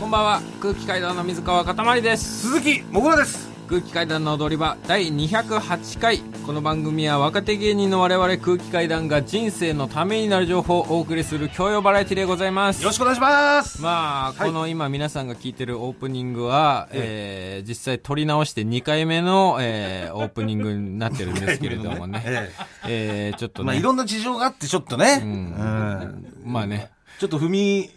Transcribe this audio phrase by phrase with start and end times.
[0.00, 0.40] こんばんは。
[0.62, 2.48] 空気階段の水川かたまりです。
[2.48, 3.50] 鈴木もぐらです。
[3.68, 6.20] 空気階段の踊り場第208回。
[6.46, 12.80] この番組は若手芸人の我々空気階段が人生のためになる情報をお送りする教養バラエティでございます。
[12.80, 13.82] よろしくお願いします。
[13.82, 14.48] まあ、はい。
[14.48, 22.22] この今皆さんが聞いてるオープニングは、えー実際撮り直して2回目の、えーオープニングになってるんですけれどもね。
[22.88, 23.36] ええ。
[23.36, 23.64] ーちょっとね。
[23.64, 26.24] えまあいろんな事情があってちょっとね、ううんん。
[26.46, 26.90] まあね。
[27.20, 27.90] ちょっと踏み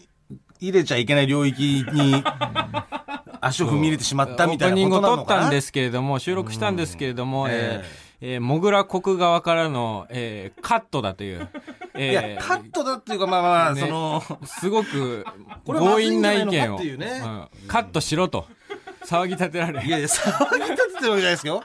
[0.64, 2.24] 入れちゃいけない領域に
[3.42, 7.50] 足を踏み入れてしまったみたいなオープニングを撮ことなのかなったんですけれども、収録したんですけれども、うん。
[7.52, 11.48] えーえー、もぐら国側からの、えーカットだという、い
[11.96, 15.26] えーやカットだっていうかまあまあ、ねそのすごく
[15.68, 16.80] 強引な意見を、
[17.68, 18.48] カットしろと。
[19.06, 19.86] 騒ぎ立てられ。
[19.86, 21.64] いやいや騒ぎ立ててるわけじゃないですよ、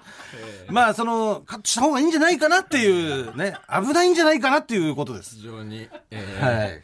[0.68, 5.36] まあそのカットした方がいいんじゃないかなっていうね危ないんじゃないかなっていうことです。
[5.36, 6.58] 非常に、えー。
[6.58, 6.82] はい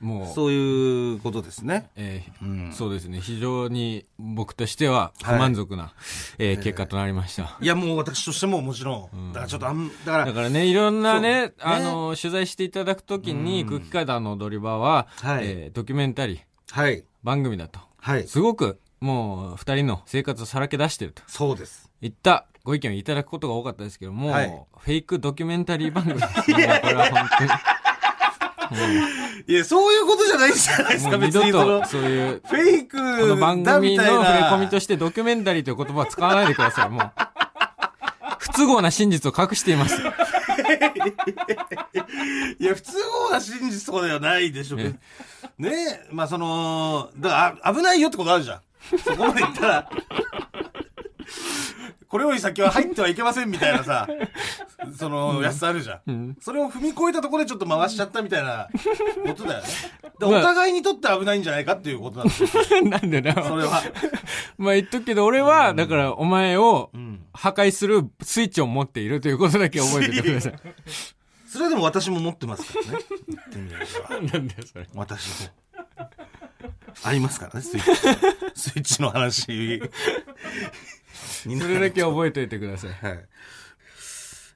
[0.00, 0.34] もう。
[0.34, 1.90] そういうことですね。
[1.96, 2.72] えーうん。
[2.72, 3.20] そうですね。
[3.20, 5.92] 非常に僕としては不満足な、
[6.38, 11.52] えー結果となりました、いやもう私としてももちろん、だからちょっとあんだからだからねいろんなねね。
[11.60, 15.46] あの取材していただくときに、空気階段の踊り場は、はい。
[15.46, 16.40] えードキュメンタリー
[16.72, 17.04] はい。
[17.22, 17.80] 番組だと。
[17.98, 18.26] はい。
[18.26, 21.22] すごくもう二人の生活をさらけ出してると。
[21.26, 21.90] そうです。
[22.00, 24.48] いったご意見をいただくことが多かったですけども、はい。
[24.78, 26.20] フェイクドキュメンタリー番組。
[26.20, 27.50] ですこれは本当に
[29.46, 37.10] いやそういうことじゃないじゃないですか別にそのとそういうフェイクこの番だ組の触れ込みとしてドキュメンタリーという言葉は使わないでください、もう。
[38.38, 39.96] 不都合な真実を隠しています。
[42.58, 42.92] いや、不都
[43.28, 44.78] 合な真実とかではないでしょ。
[44.78, 44.94] え
[45.58, 48.60] ねまあその、だからあ危ないよってことあるじゃん。
[48.98, 49.90] そこまで言ったら。
[52.10, 54.08] これより先は入ってはいけませんみたいなさ、
[54.98, 58.68] その、やつあるじゃん,、んそれを踏み越えたところでちょっと回しちゃったみたいな
[59.24, 59.68] ことだよね。
[60.20, 62.82] お互いにとって危ないんじゃないかっていうことなんですよ。
[62.82, 63.44] なんでだよ。
[63.46, 63.80] それは。
[64.58, 70.54] まあ言っとくけど、俺は、だからお前をん破壊するスイッチを持っているということだけ覚えててください。
[71.48, 73.04] それはでも私も持ってますからね。
[73.28, 74.20] 言ってみれば。
[74.32, 74.86] なんだよ、それ。
[74.96, 75.50] 私も。
[77.04, 77.94] ありますからね、スイッ
[78.54, 78.60] チ。
[78.60, 79.80] スイッチの話。
[81.20, 82.90] それだけ覚えておいてください。
[82.90, 83.28] はい。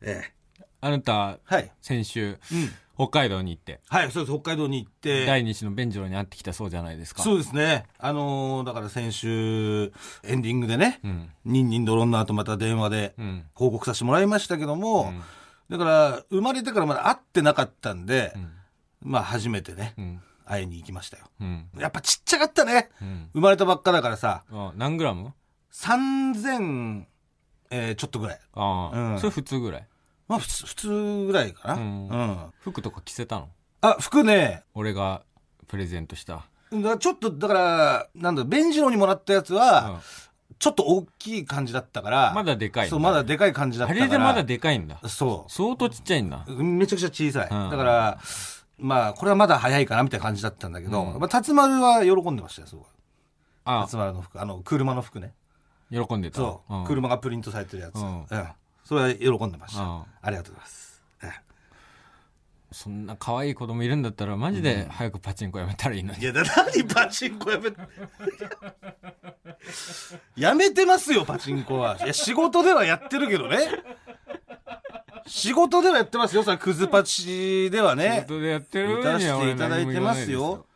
[0.02, 0.32] ええ。
[0.80, 1.72] あなた、はい。
[1.80, 2.70] 先週、うん。
[2.96, 4.38] 北海道に行って、はい、そうです。
[4.38, 5.26] 北海道に行って。
[5.26, 7.24] 第二子の弁次郎に会ってきたそうじゃないですか。
[7.24, 7.86] そうですね。
[7.98, 9.92] あのーだから先週、
[10.22, 11.30] エンディングでね、うん。
[11.44, 13.44] ニンニンドロンの後また電話でうん。
[13.54, 15.12] 報告させてもらいましたけども、
[15.70, 18.48] だから、生まれてからまだ会ってなかったんで、ん
[19.00, 20.22] まあ初めてね、うん。
[20.44, 21.24] 会いに行きましたよ。
[21.40, 21.68] うん。
[21.76, 22.90] やっぱちっちゃかったね。
[23.00, 23.30] うん。
[23.32, 25.32] 生まれたばっかだからさ、あ何グラム？
[25.74, 27.04] 3000、
[27.70, 28.40] えーちょっとぐらい。
[28.54, 29.86] ああ、うんそれ普通ぐらい？
[30.28, 30.88] まあ普通、普通
[31.26, 31.74] ぐらいかな。
[31.74, 32.38] ううんん。
[32.60, 33.48] 服とか着せたの？
[33.80, 35.22] あ、服ね、俺が
[35.66, 36.44] プレゼントした。
[36.72, 40.00] だからちょっと、だから、なんだ、ベンジロにもらったやつうんは、
[40.58, 44.06] ちょっと大きい感じだったから、まだでかいそう、まだでかい感じだっあたから。
[44.06, 44.98] れでまだでかいんだ。
[45.08, 46.44] そ相当ちっちゃいんだ。
[46.46, 46.64] う。
[46.64, 47.48] めちゃくちゃ小さい。
[47.50, 48.18] うんだから、
[48.78, 52.84] まあ、これはまだ早いかなみたいな感じだったんだけど、うんまあ、辰丸は喜んでましたよ、すごい。
[53.66, 55.34] あ辰丸の服、あの、車の服ね。
[55.90, 56.36] 喜んでた。
[56.38, 57.96] そう、ん車がプリントされてるやつ。
[57.96, 58.26] ううんん。
[58.84, 59.82] それは喜んでました。
[59.82, 61.02] うんありがとうございます。
[61.22, 61.30] え
[62.72, 66.18] そんな可愛い子供いるんだったら、マジで早くパチンコやめたらいいのに。
[66.20, 67.70] えいや、だ何パチンコやめ、
[70.36, 71.96] やめてますよ、パチンコは。
[72.02, 73.58] いや、仕事ではやってるけどね。
[75.26, 78.24] 仕事ではやってますよ、それクズパチでは仕ね。
[78.28, 80.66] 事でやってるには俺ていただいてますよ。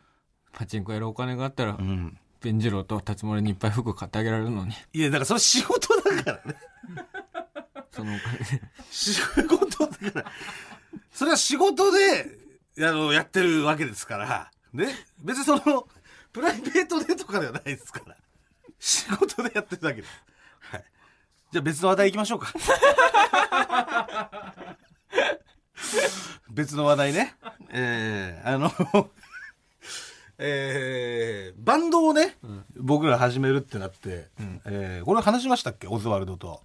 [0.53, 2.17] パチンコやるお金があったら、うん。
[2.41, 4.73] 弁次郎と辰森にいっぱい服買ってあげられるのに。
[4.93, 6.55] いや、だからそれ仕事だからね。
[7.91, 8.61] そのお金で。
[8.89, 10.31] 仕事だから。
[11.11, 12.37] それは仕事で、
[12.79, 14.51] あの、やってるわけですから。
[14.73, 14.95] ね。
[15.19, 15.87] 別にその、
[16.31, 18.15] プライベートでとかではないですから。
[18.79, 20.23] 仕事でやってるだけです。
[20.61, 20.85] はい。
[21.51, 22.53] じゃあ別の話題行きましょうか。
[26.49, 27.35] 別の話題ね。
[27.69, 28.71] えー、あの、
[30.41, 32.37] えー、バンドをね、
[32.77, 34.27] 僕ら始めるってなって、
[34.65, 35.87] えー、これ話しましたっけ？
[35.87, 36.61] オズワルドと。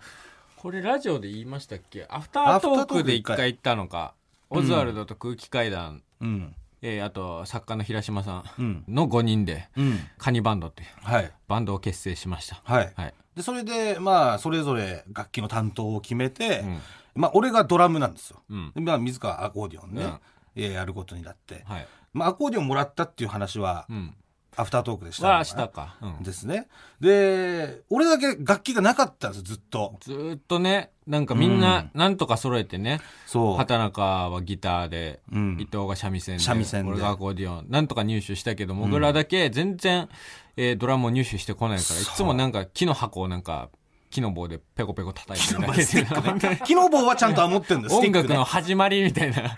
[0.57, 2.07] これラジオで言いましたっけ？
[2.09, 4.15] アフタートークで一回言ったのか。
[4.51, 6.55] オズワルドと空気階段、うん。
[6.83, 9.99] えーあと作家の平島さうんんの5人で、うん。
[10.19, 11.33] カニバンドっていうはい。
[11.49, 12.61] バンドを結成しました。
[12.63, 12.93] はい。
[12.95, 13.15] はい。
[13.35, 16.79] で、それで、まあ、それぞれ楽器の担当を決めて、うん
[17.17, 18.41] まあ、俺がドラムなんですよ。
[18.49, 20.19] うんでまあ、水川アコーディオンね、うん
[20.57, 21.87] えーやることになって、はい。
[22.15, 24.15] まあ、アコーディオンもらったっていう話は、うん。
[24.57, 25.97] アフタートークでしたはしたか。
[26.01, 26.69] うんですね。
[27.01, 29.97] で、俺だけ楽器がなかったんですよ、ずっと。
[30.01, 33.57] ずーっとね、なんかみんな、なんとか揃えてね、そう。
[33.57, 40.09] 畑中はギターで、うん伊藤が三味線で、三味線で俺がアコーディオン、なんとか入手したけど、もぐらだけ全然、
[40.57, 43.71] えードラムを入手してこないから、いつもなんか木の箱をなんか、
[44.15, 49.57] 木の棒でペコペコ叩いてるだけで、本当に木の棒はちゃんと持ってるんです、音楽の始まりみたいな、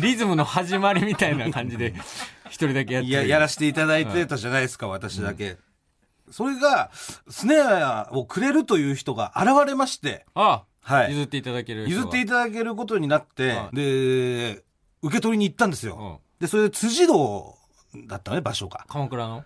[0.00, 1.92] リズムの始まりみたいな感じで、
[2.46, 3.06] 一人だけやってる。
[3.06, 5.58] いや、やらせていただいてたじゃないですか、私だけ。
[6.30, 6.90] それが、
[7.28, 11.86] スネアをくれるという人が現れまして、あはい譲っていただける。
[11.90, 14.64] 譲っていただけることになって、はいで、
[15.02, 15.98] 受け取りに行ったんですよ。
[16.00, 17.56] うんで、それで辻堂
[18.06, 18.86] だったね、場所が。
[18.88, 19.44] 鎌倉の？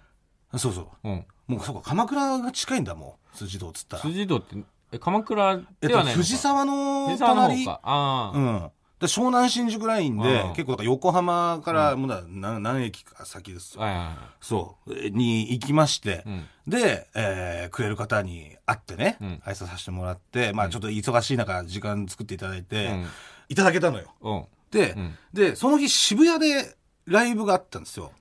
[0.57, 1.09] そうそう。
[1.09, 1.27] うん。
[1.47, 4.03] もうそうか、鎌倉が近いんだもん、辻堂っつったら。
[4.03, 4.57] 辻堂って、
[4.93, 7.65] え、鎌倉えっと、ではないのか藤沢の隣。
[7.65, 7.81] 方か。
[7.83, 8.39] ああ。
[8.39, 8.71] うん。
[9.01, 13.81] で湘南新宿ラインで、うん結構だから横浜から、もうだ何何駅か先ですよ。
[13.83, 14.17] はいはいはい。
[14.41, 14.95] そう。
[14.95, 23.07] えに行きまして、うんで、えーくれる方に会ってね、うん挨拶させてもらって、まあちょっと忙しい中、時間作っていただいて、うん
[23.49, 24.15] いただけたのよ。
[24.21, 24.45] うん。
[24.71, 26.77] で、うんで、その日渋谷で
[27.07, 28.13] ライブがあったんですよ。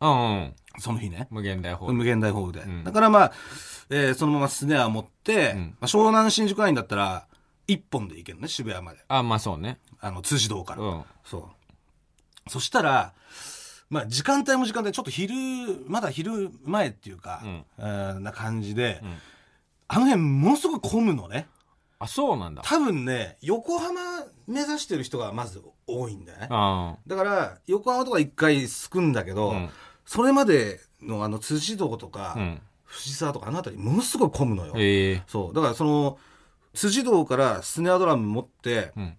[0.00, 0.54] うんうん。
[0.78, 1.28] その日ね。
[1.30, 1.94] 無限大ホール。
[1.94, 2.64] 無限大ホールで。
[2.64, 3.32] んだからまあ、
[3.90, 7.26] えーそのままスネア持って、んまあ、湘南新宿ラインだったら、
[7.66, 8.98] 一本で行けるのね、渋谷まで。
[9.08, 9.78] あ、まあそうね。
[10.00, 10.82] あの、辻堂から。
[10.82, 11.04] うん。
[11.24, 12.50] そう。
[12.50, 13.12] そしたら、
[13.88, 15.34] まあ、時間帯も時間帯、ちょっと昼、
[15.86, 19.18] まだ昼前っていうか、うんえーな感じで、ん
[19.88, 21.46] あの辺ものすごく混むのね。
[21.98, 22.62] あ、そうなんだ。
[22.64, 24.00] 多分ね、横浜
[24.48, 26.48] 目指してる人がまず多いんだよね。
[26.50, 29.70] あだから、横浜とか一回すくんだけど、うん
[30.04, 32.40] それまでのあの、辻堂とか、あ。
[32.40, 32.60] うん。
[32.84, 34.74] 藤沢とかあの辺り、ものすごい混むのよ。
[34.76, 35.22] ええ。
[35.26, 35.54] そう。
[35.54, 36.18] だからその、
[36.74, 39.16] 辻堂からスネアドラム持って、うん。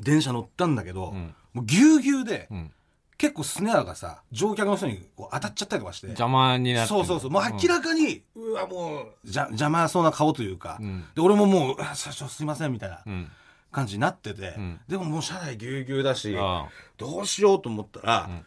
[0.00, 2.72] 電車乗ったんだけど、うんもうぎゅうぎゅうで、うん。
[3.16, 6.06] 結構スネアがさ、乗客の人にこう当たっちゃったりとかして。
[6.08, 6.88] 邪魔になって。
[6.88, 7.30] そうそうそう。
[7.30, 13.30] もう明らかに、うわ、もう、じゃ、邪魔そうな顔というか、うんで、俺ももう、あ社長すいません、みたいなうん。
[13.72, 18.46] 感じになってて、んでももう車内ぎゅうぎゅうだし、あどうしようと思ったら、ん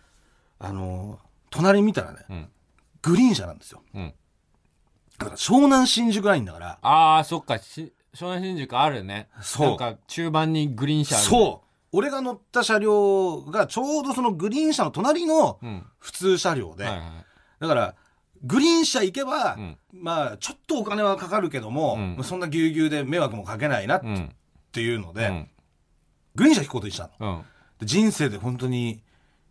[0.58, 1.20] あの、
[1.52, 2.34] 隣見たらね、あ。
[2.34, 2.50] うん。
[3.04, 3.84] グリーン車なんですよ。
[3.94, 4.14] うん。
[5.20, 7.60] だから湘南新宿ラインだから、ああ、そっか。
[7.60, 9.30] し湘南新宿あるね。
[9.42, 11.26] そうなんか、中盤にグリーン車ある。
[11.26, 15.86] そう俺が乗った車両がちょうどそのグリーン車の隣のうん。
[16.00, 17.10] 普通車両で、はいはい。
[17.60, 17.96] だから、
[18.44, 24.36] グリーン車行けば、うんまあ、ちょっとお金はかかるけども、うんそんなぎゅうぎゅうで迷惑もかけないなっうん。
[24.72, 25.50] ていうので、うん。
[26.36, 27.44] グリーン車引くことにしたの。
[27.82, 29.04] 人生で本当に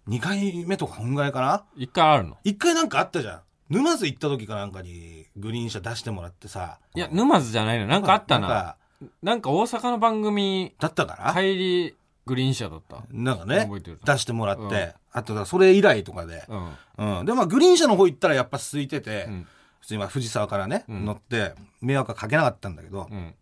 [0.08, 1.64] 2回目とか本ぐらいかな？
[1.76, 3.40] 一回あるの？1回なんかあったじゃん。
[3.68, 6.80] 沼津行った時かなんかにグリーン車出してもらってさ。
[6.96, 7.86] いや、沼津じゃないの。
[7.86, 8.46] なんかあったな。
[8.46, 8.76] んか
[9.22, 13.04] なんか大阪の番組、だったかな、帰り、グリーン車だった。
[13.10, 16.44] なんかね覚えてる、出してもらって、うんあとだ、それ以来とかで。
[16.48, 17.18] うん。
[17.18, 17.26] うん。
[17.26, 19.46] で、まあ、グリーン車の方行ったらやっぱ空いてて、うん。
[19.80, 23.34] 普通にまあ藤沢からね、うん乗って、迷惑はかけなかったんだけど、うん。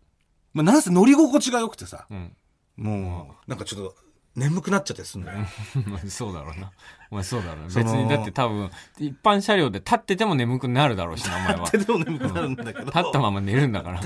[0.53, 2.35] まあ、なんせ乗り心地が良くてさ、うん。
[2.75, 3.95] もう、なんかちょっと、
[4.39, 5.39] 眠くなっちゃってすんのよ。
[5.85, 6.71] まあそうだろうな。
[7.11, 7.69] お前そうだろうな。
[7.69, 11.69] その別にだって多分、一般車両で立ってても眠くなるだろうしな、お前は。
[11.69, 12.85] 手でも眠くなるんだけど。
[12.85, 14.01] 立ったまま寝るんだから。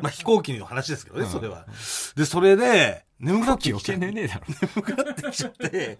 [0.00, 1.66] まあ飛行機の話ですけどね、それは。
[2.16, 3.96] で、それで、眠くなってきちゃって。
[3.96, 4.42] 寝ねえだろ。
[4.48, 5.98] 眠くなってきちゃって。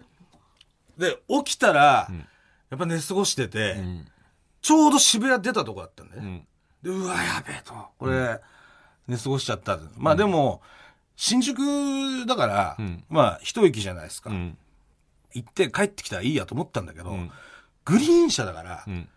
[0.97, 2.27] で、起きたら、ん
[2.69, 4.07] やっぱ寝過ごしてて、うん。
[4.61, 6.45] ちょうど渋谷出たとこだったんだよね。
[6.83, 6.99] うん。
[6.99, 7.73] で、うわ、やべえと。
[7.99, 8.39] これ、
[9.07, 9.79] 寝過ごしちゃった。
[9.97, 10.61] まあでも、
[11.15, 14.29] 新宿だから、うんまあ一駅じゃないですか。
[14.29, 14.57] うん。
[15.33, 17.31] 行って帰ってきたらいいやと思ったんだけど、うん
[17.85, 19.07] グリーン車だから、うん。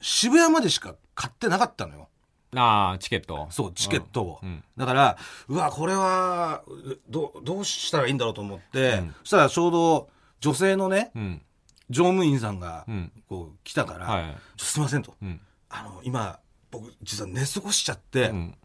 [0.00, 2.08] 渋谷までしか買ってなかったのよ。
[2.54, 3.46] ああ、チケット。
[3.50, 4.40] そう、チケットを。
[4.42, 5.16] うんだから、
[5.48, 10.08] うわ、これは、うどう、どうしたらいいんだろうと思って、うんそしたらちょうど
[10.40, 11.42] 女性のね、うん。
[11.88, 15.14] 乗務員さんがうん、こう、来たから、はいすいませんと。
[15.22, 15.40] うん。
[15.68, 18.58] あの、今、僕、実は寝過ごしちゃって、うん。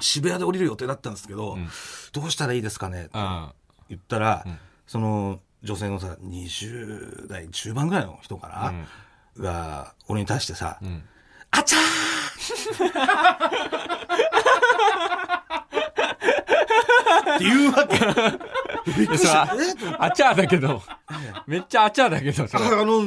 [0.00, 1.68] 渋谷で降りる予定だったんですけど、ん
[2.12, 3.02] どうしたらいいですかね？
[3.02, 3.52] ってあ
[3.88, 8.86] 言ったら、んその、女性のさ、20代中盤ぐらいの人かな、うん
[9.42, 10.78] が、俺に対してさ、
[11.50, 11.62] あ。
[11.62, 11.80] ちゃー
[17.36, 17.98] って言うわけ。
[18.92, 19.54] びっくりした。
[19.54, 19.74] え？
[19.74, 20.82] とあちゃーだけど、
[21.46, 22.64] めっちゃあちゃーだけど、それ。
[22.64, 23.00] ああの、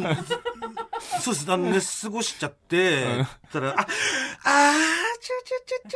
[1.21, 1.51] そうです。
[1.51, 3.73] あの、寝過ごしちゃって、たら、あ、
[4.43, 5.95] あー、ちゅちゅちゅち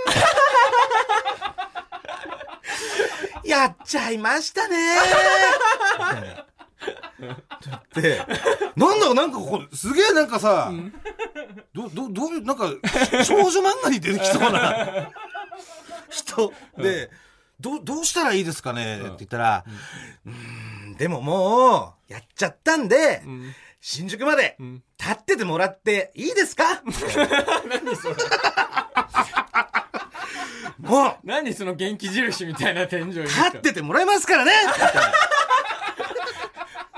[3.46, 3.48] ゅ。
[3.50, 4.98] やっちゃいましたね。
[7.96, 8.02] ー。
[8.02, 8.18] で、
[8.76, 10.74] なんだろう、なんかこう、すげえなんかさ、
[11.74, 12.66] ど、ど、どう、なんか、
[13.24, 15.12] 少女漫画に出てきそうな
[16.10, 16.52] 人。
[16.78, 17.10] で、
[17.60, 18.98] どう、どうしたらいいですかね？
[18.98, 19.64] って言ったら、
[20.26, 23.22] うーん、でももう、やっちゃったんで、
[23.80, 24.84] 新宿までん。
[25.00, 26.82] 立っててもらっていいですか？
[26.86, 28.16] 何それ
[30.80, 34.52] もう、何その元気印みたいな天井に立っててもらえますからね。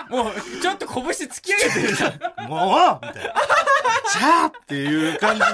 [0.10, 2.50] もうちょっと拳突き上げてるじゃん。
[2.50, 3.06] もう。
[3.06, 3.34] みたいな。
[4.12, 5.46] チャーっていう感じで、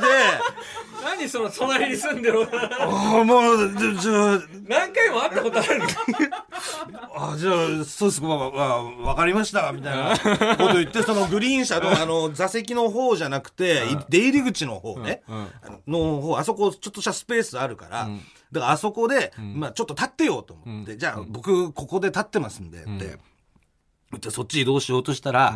[1.03, 5.85] 何その隣に住んでる女ああ、もう、じじゃあ、何回も会ったことあるの？
[7.33, 8.21] あじゃあ、そうです。
[8.21, 10.17] か、まあ、まあ、わかりました、みたいな。
[10.57, 15.47] こと言って、そのグリーン車の、あの、 座席の方じゃなくて、い出入り口の方ね、うんうん。
[15.61, 18.09] あのの方、あそこ、ちょっとしたスペースあるから、
[18.51, 25.55] だからあそこで、まあ、ちょっと立ってようと思って、じゃあ、僕、ここで立ってますんで、って、言ってそっち移動しようとしたら、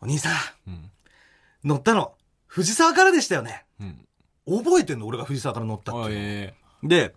[0.00, 0.90] お兄さん、
[1.64, 2.14] 乗ったの、
[2.46, 3.64] 藤沢からでしたよね。
[4.56, 5.06] うん覚えてんの？
[5.06, 7.14] 俺が藤沢から乗ったっていうで、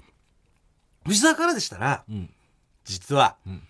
[1.06, 2.30] 藤沢からでしたら、ん。
[2.84, 3.62] 実は、ん。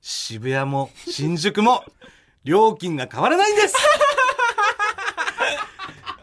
[0.00, 1.84] 渋谷も新宿も
[2.44, 3.74] 料金が変わらないんです。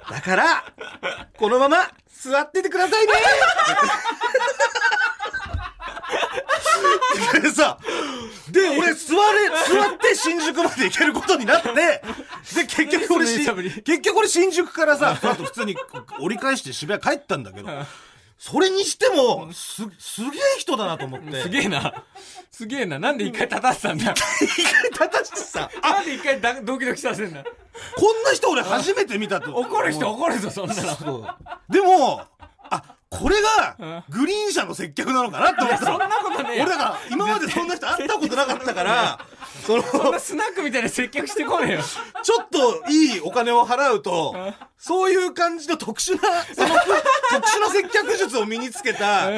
[0.09, 0.63] だから、
[1.37, 3.13] このまま座っててくださいね。
[7.41, 7.77] でさ、
[8.49, 12.03] で、俺座れ、座って新宿まで行けることになって、で、
[12.75, 13.45] 結局俺し
[13.83, 15.75] 結局俺新宿からさ、その後普通に
[16.19, 17.69] 折り返して渋谷帰ったんだけど、
[18.37, 21.41] それにしても、す、すげえ人だなと思って。
[21.43, 22.03] すげえな。
[22.51, 22.99] すげえな。
[22.99, 24.13] なんで一回立たせたんだ。
[24.13, 24.63] 一
[24.97, 27.43] 回立たしてさ、あ、なんで一回だドキドキさせんだ。
[27.43, 27.49] こ
[28.13, 29.55] んな人俺初めて見たと。
[29.55, 31.29] 怒る人怒るぞそんなの。
[31.69, 32.21] でも、
[32.69, 32.83] あ、
[33.19, 35.85] これが、グリーン車の接客なのかなって思ったの。
[35.85, 39.19] そんなことね俺だから、今までそんな人会ったことなかったから、
[39.65, 41.81] その、そんなスナックみたいな接客してこねえよ。
[42.23, 44.35] ちょっといいお金を払うと、
[44.77, 46.67] そういう感じの特殊な、その、
[47.29, 49.29] 特殊な接客術を身につけた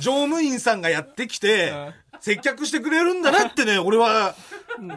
[0.00, 1.72] 乗務員さんがやってきて、
[2.20, 4.34] 接客してくれるんだなってね、俺は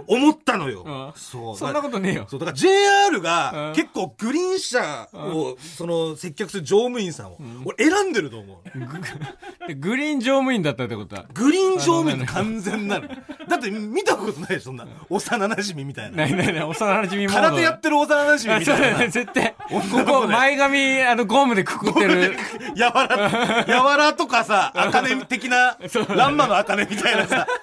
[0.08, 0.84] 思ったのよ。
[0.86, 1.58] うんそう。
[1.58, 8.58] そんなことねえよそう、だから JR うがん結構グリーン車を、その、接客する乗務員さんを、俺選んでると思う。
[9.68, 13.10] でグリーン乗務員だったってことはグリーン乗務員って完全なる。
[13.48, 14.86] だって見たことないそんな。
[15.10, 16.18] 幼馴染みみたいな。
[16.18, 19.08] ないないない幼馴染モード空手やってる幼馴染みみたいな。
[19.10, 22.38] 絶対ここ前髪あのゴムでくくってる
[22.76, 25.78] やわら、やわらとかさ、あかね的な、
[26.16, 27.48] ランマのあかねみたいなさ。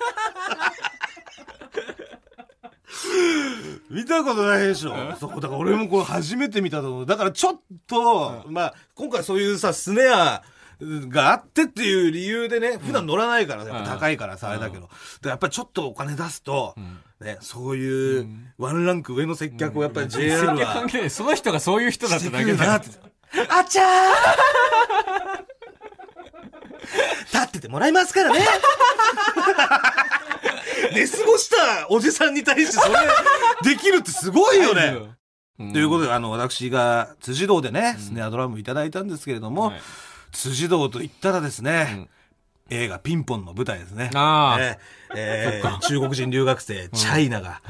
[3.90, 4.94] 見たことないでしょ？
[5.20, 7.06] そう、だから俺もこれ初めて見たと思う。
[7.06, 10.42] だからちょっと、まあ、今回そういうさ、スネア、
[10.80, 14.88] があってっていう理由でね、普段乗らないから、やっぱ高いからさ、あれだけど。
[15.22, 16.74] でやっぱりちょっとお金出すと、
[17.20, 18.28] ね、そういう
[18.58, 22.74] ワンランク上の接客をやっぱり JR はその人がそういう人だっしたてだけだ。
[22.74, 25.53] あちゃー
[27.32, 28.40] 立っててもらいますからね。
[30.92, 32.94] 寝過ごしたおじさんに対してそれ
[33.74, 34.96] できるってすごいよね。
[35.58, 35.72] うん。
[35.72, 39.80] ということで、あの、私が辻堂でね、スネアドラムいただいたんですけれども、はい。
[40.32, 42.08] 辻堂と言ったらですね、
[42.70, 44.10] 映画ピンポンの舞台ですね。
[44.14, 44.60] ああ。
[44.60, 44.78] えー
[45.16, 47.60] えー中国人留学生、チャイナが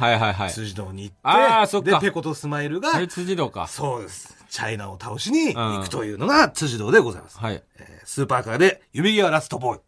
[0.50, 3.66] 辻堂に行って、で、ペコとスマイルが辻堂か。
[3.66, 4.44] そうです。
[4.54, 7.38] チャイナを倒しに行くというのが辻堂でございます。
[7.38, 9.80] はいえースーパーカーで指際ラストボーイ。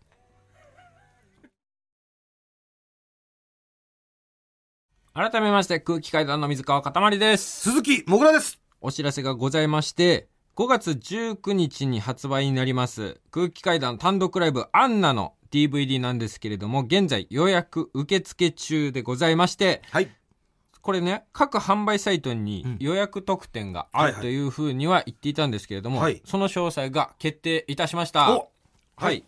[5.14, 8.60] 改めまして空気階段の水川かたまりです鈴木もぐらです。
[8.80, 20.08] お知らせがございまして5月19日に発売になります空気階段単独ライブアンナの DVD なんですけれども現在予約受付中でございましてはい。
[20.86, 24.22] これね各販売サイトに予約特典があはいはい。
[24.22, 26.22] るというふうには言っていたんですけれども、はい。
[26.24, 28.30] その詳細が決定いたしました。
[28.36, 28.50] お
[28.96, 29.24] はい、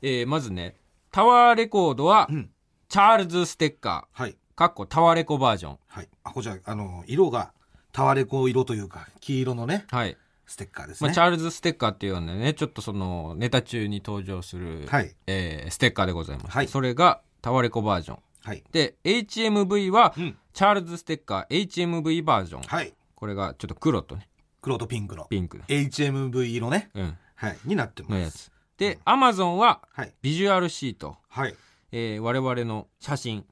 [0.00, 0.74] えーまずね
[1.12, 2.50] タワーレコードはうん。
[2.88, 4.30] チャールズステッカはい。
[4.30, 5.78] ーかっこタワレコバージョン。
[5.86, 6.08] はい。
[6.24, 7.52] あ、こちら、あの、色が、
[7.92, 10.16] タワレコ色というか、黄色のね、はい。
[10.46, 11.14] ステッカーですまあ、ね。
[11.14, 15.14] チャールズステッカーっていうのはねちょっとそのネタ中に登場する、はい。
[15.26, 16.68] えーステッカーでございます、はい。
[16.68, 18.62] それがタワレコバージョンはい。
[18.70, 22.94] で HMV は、うんチャールズステッカー HMV バージョン、はい。
[23.14, 24.28] これがちょっと黒とね
[24.62, 25.26] 黒とピンクの。
[25.26, 26.88] ピンクの HMV 色ね。
[26.94, 27.58] うんはい。
[27.64, 28.12] になってます。
[28.12, 30.14] のやつで、アマゾンははい。
[30.22, 31.56] ビジュアルシート、はい。
[31.90, 33.44] えー我々の写真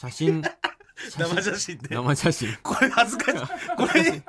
[0.00, 0.42] 写真
[1.16, 1.94] 生写真で。
[1.94, 3.40] 生写真これ恥ずかしい。
[3.76, 4.22] これ、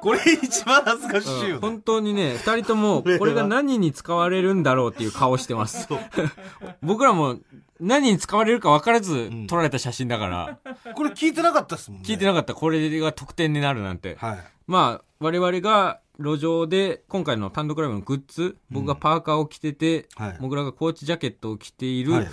[0.00, 1.58] これ一番恥ずかしいよね。
[1.60, 5.88] 本当にね二人ともこれはこれが何に使われるんだろうっていう顔してます
[6.82, 7.38] 僕らも
[7.80, 10.58] 何に使われるか分からず撮られた写真だから、
[10.94, 12.06] これ聞いてなかったっすもんね。
[12.06, 14.38] 聞いてなかったこれが得点になるなんて、はい。
[14.66, 22.28] まあ我々が路上で今回の単独ライブのグッズ僕がパーカーを着てて、はい僕らがコーチジャケットを着ているはい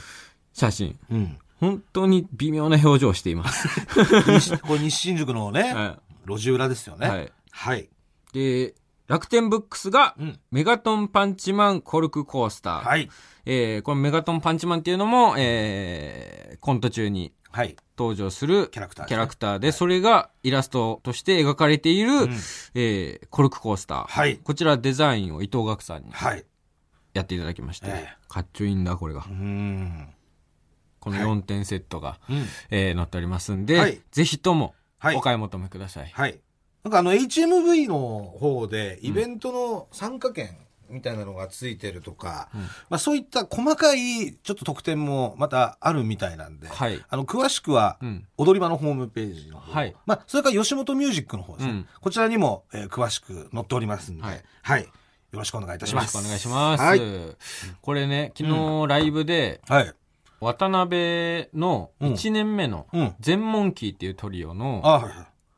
[0.53, 1.37] 写真、うん。
[1.59, 3.67] 本当に微妙な表情をしています。
[4.27, 7.07] 西これ西新宿のね、 は路地裏ですよね。
[7.07, 7.31] はい。
[7.51, 7.89] はい。
[8.33, 8.73] で、
[9.11, 10.39] 楽天ブックスが、うん。
[10.51, 12.87] メガトンパンチマンコルクコースター。
[12.87, 13.09] はい。
[13.45, 17.75] えーこのメガトンパンチマンっていうのも、えーコント中にはい。
[17.97, 22.31] 登場するキャラクターですねキャラクターで、それがイラストとして描かれている、ん
[22.73, 24.05] えーコルクコースター。
[24.07, 24.37] はい。
[24.37, 26.45] こちらデザインを伊藤岳さんにはい。
[27.13, 29.33] やっていただきまして、ええかっちょいいんだ、これがう。
[29.33, 30.07] ん。
[31.01, 32.45] この4点セットが、うん。
[32.69, 36.09] えー載っておりますんで、はいぜひともはいお買い求めください。
[36.13, 36.39] はい。
[36.83, 40.57] なんかあの HMV の方でイベントの参加券
[40.89, 46.99] みたいなのがついてるとか、うんまあそういった細かいちょっと特典もまたあるみたいなんで、はい。
[47.07, 48.27] あの詳しくはうん。
[48.37, 51.71] 踊り場のホームページの方、はいまあそれから吉本ミュージックの方ですね。
[51.71, 54.33] うんこちらにも、えー詳しく載っておりますんで、は
[54.63, 54.83] はいい。
[54.85, 54.89] よ
[55.39, 56.13] ろしくお願いいたします。
[56.15, 56.83] よろしくお願いします。
[56.83, 57.01] はい。
[57.81, 59.93] これね、昨日ライブで、はい。
[60.41, 63.15] 渡辺の1年目のうん。
[63.21, 64.81] 全モンキーっていうトリオの。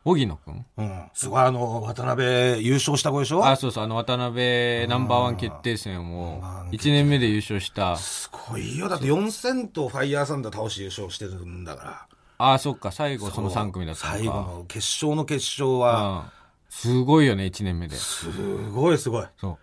[0.05, 0.65] 荻野くん？
[0.77, 1.10] うん。
[1.13, 3.45] すごいあの、渡辺優勝した子でしょ？
[3.45, 7.95] あ、そうそう、あの渡辺ナンバーワン決定戦をうん1年目で優勝した。
[7.98, 8.89] すごいよ。
[8.89, 12.07] だって4戦とファイヤーサンダー倒して優勝してるんだか
[12.38, 12.53] ら。
[12.53, 14.07] あ、そっか、最後その3組だった。
[14.07, 16.43] 最後の決勝の決勝は、うん
[16.74, 17.95] すごいよね、1年目で。
[17.95, 18.31] す
[18.72, 19.25] ごいすごい。
[19.38, 19.60] そ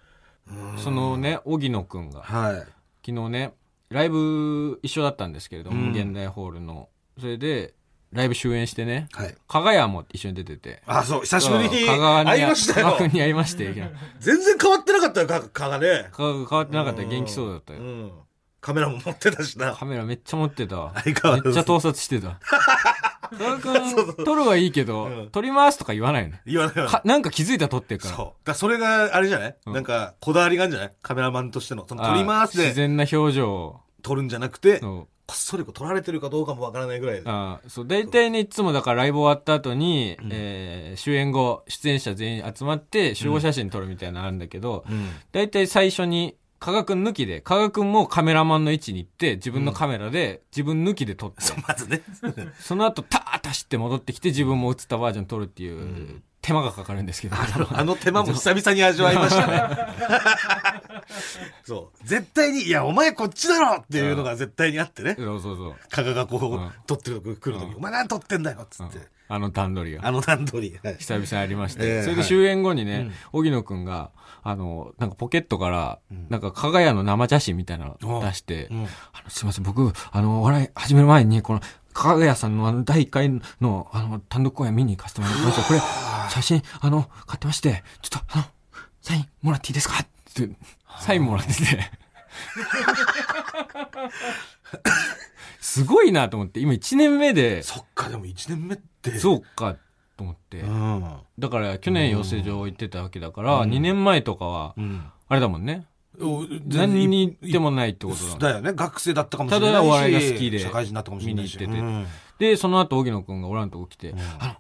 [0.47, 0.79] う。
[0.79, 2.55] そのね、荻野くんが、はい。
[3.05, 3.53] 昨日ね、
[3.89, 6.89] ライブ一緒だったんですけれども、うん現代ホールの。
[7.19, 7.75] それで、
[8.13, 9.35] ライブ終演してね、はい。
[9.49, 10.83] 加賀屋も一緒に出てて。
[10.87, 12.99] あ、そう、久しぶりに香川に会いましたよ香川。
[13.09, 13.73] 君に会いまして。
[14.19, 16.09] 全然変わってなかったよ、か、かがね。
[16.13, 17.81] 香川変わってなかったよ元気そうだったよ。
[17.81, 18.13] うん。
[18.61, 19.73] カメラも持ってたしな。
[19.75, 20.93] カメラめっちゃ持ってたわ。
[21.03, 22.39] 相変わらずめっちゃ盗撮してた。
[23.31, 26.37] 香 川君、撮るはいいけど、うん撮りますとか言わないの。
[26.45, 28.17] 言わないわはなんか気づいたら撮ってるから。
[28.17, 28.47] そう。
[28.47, 30.93] だそれがあれじゃない、うんなんか、こだわりがあるんじゃない？
[31.01, 31.87] カメラマンとしての。
[31.89, 33.81] その撮りますあー自で然な表情を。
[34.03, 34.81] 撮るんじゃなくて、
[35.31, 37.23] こっそりこう撮られてるかどうかもわからないぐらいで。
[37.27, 45.09] あーそう大体ねいつもだからライブ終わった後に、うんえー終演後出演者全員集まって集合写真撮るみたいなのあるんだけど、うん。
[45.31, 52.03] 大体最初に加賀くん抜きで加賀くんもカメラマンの位置に行って自分のカメラで自分抜きで撮って、 そう、まずね。
[52.59, 57.37] その後ターッと走って戻ってきて自分も映ったバージョン撮るっていう、ん手間がかかるんですけど。
[57.37, 59.63] あの手間も 久々に味わいましたね。
[61.65, 62.07] そう。
[62.07, 65.17] 絶対に、いや、お前こっちだろっていうのが絶対にあってね。
[65.19, 66.71] そうそうそう、加賀がこう、うん。
[66.87, 67.77] 撮ってるとこ来るとき、うん。
[67.77, 68.87] お前何撮ってんだよっつうん。
[68.87, 68.99] って。
[69.29, 70.07] あの段取りが。
[70.07, 70.81] あの段取り。
[70.83, 70.97] はい。
[70.97, 74.11] 久々にありまして、ええそれで終演後にねうん、荻野くんが、
[74.43, 78.85] あの、なんかポケットからうん、なんか加賀屋の生写真みたいなのを出して、うん。
[78.85, 81.61] あのすいません、僕、あの、お笑い始める前に、この、
[81.93, 85.63] 加賀屋さんのあの、第1回の、あの、単独公演見に行かせてもらいました。
[85.63, 85.81] これ、
[86.31, 88.45] 写真、あの、買ってまして、ちょっと、あの、
[89.03, 89.95] サインもらっていいですか？
[90.03, 90.49] って、
[91.01, 91.91] サインもらってて。
[95.61, 99.19] すごいなと思って、今1年目で、そっか、でも1年目って。
[99.19, 99.77] そうか、
[100.17, 100.67] と思ってう。
[100.71, 101.17] ん。
[101.39, 105.05] だから、去年養成所行ってたわけだから、うん2年前とかは、うん。
[105.29, 105.87] あれだもんね。
[106.21, 108.73] お何に行ってもないってことだだよね。
[108.73, 109.73] 学生だったかもしれないし。
[109.73, 111.59] ただお笑いが好きで社会人だったかもしれないし。
[111.59, 112.07] 見に行っててうん
[112.41, 114.57] で、その後、荻野くんが俺らのとこ来て、うんあの、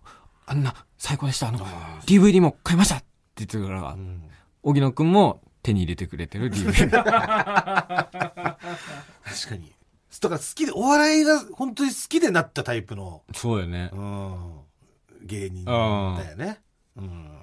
[0.46, 1.48] あんな、最高でした。
[1.48, 3.96] あの、あ DVD も買いましたって言ってたから
[4.62, 6.90] 荻野くんも手に入れてくれてる DVD。
[6.90, 7.06] 確
[9.48, 9.72] かに。
[10.20, 13.96] だから好きで、お笑いが本当に好きでなったタイプの、そうよねう。
[13.96, 14.60] ん、
[15.22, 16.60] 芸人だよね。
[16.96, 17.39] うん。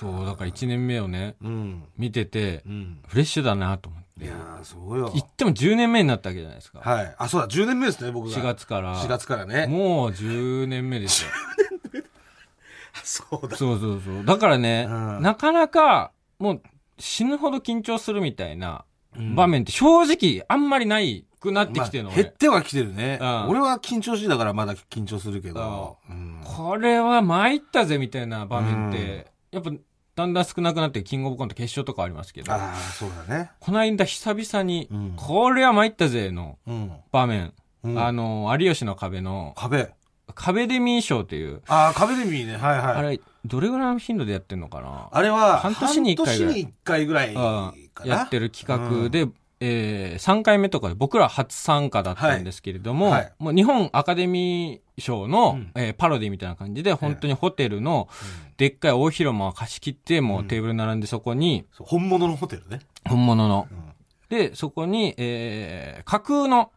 [0.00, 1.84] そう、だから1年目をね、うん。
[1.96, 3.02] 見ててう、ん。
[3.06, 4.24] フレッシュだなと思って。
[4.24, 5.10] いやー、そうよ。
[5.14, 6.80] 言っても10年目になったわけじゃないですか。
[6.80, 7.14] はい。
[7.18, 8.36] あ、そうだ、10年目ですね、僕が。
[8.36, 8.42] 4。
[8.42, 8.96] 月から。
[8.96, 9.66] 4月からね。
[9.66, 11.30] もう10年目ですよ。
[13.04, 13.56] そうだ。
[13.56, 14.24] そうそうそう。
[14.24, 16.62] だからね、うんなかなか、もう
[16.98, 18.84] 死ぬほど緊張するみたいな
[19.16, 23.18] うん場面って正直あんまりないくなってきてるの、俺まあ減ってはきてるね。
[23.20, 25.96] うん俺は緊張しいだからまだ緊張するけど。
[26.08, 29.70] うんこれは参ったぜみたいな場面って、やっぱ
[30.14, 33.50] だんだん少なくなってキングオブコント決勝とかありますけど、ああ、そうだね。
[33.60, 36.92] この間久々に、うんこれは参ったぜのうん。
[37.12, 39.90] 場面、うんあの、有吉の壁の、壁。
[40.34, 42.56] 壁デミー賞っていう、ああ、壁で見ね。
[42.56, 42.96] はいはい。
[42.96, 45.08] あれ、どれぐらいの頻度でやってんのかな？
[45.12, 47.72] あれは、半年に一回ぐらい半年に一回ぐらいか
[48.04, 48.16] うんな。
[48.16, 49.26] やってる企画で、
[49.64, 58.08] えー、3回目とかで僕ら初参加だったんですけれども、はいはいもう日本アカデミー賞の、うんえーパロディみたいな感じで、本当にホテルの
[58.56, 62.80] でっかい大広間を貸し切って、もうテーブル並んでそこに、そう本物のホテルね。
[63.08, 63.68] 本物の。
[63.70, 63.92] うん
[64.28, 66.72] で、そこに、えー、架空の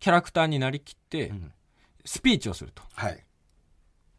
[0.00, 1.52] キャラクターになりきってう、ん
[2.04, 2.82] スピーチをすると。
[2.94, 3.24] はい。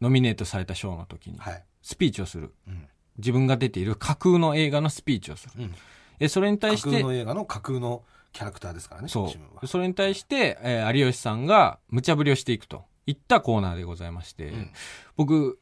[0.00, 1.64] ノミネートされた賞の時に、はい。
[1.82, 2.54] スピーチをする。
[2.66, 5.70] うん自分が出ている架空の映画のスピーチをする。
[6.20, 9.66] うんえそれに対架空しての映画の架空のキャラクターですからねそう。
[9.66, 14.70] それに対して、えー有吉さんが無茶ぶりをしていくといったコーナーでございまして、うん。
[15.16, 15.58] 僕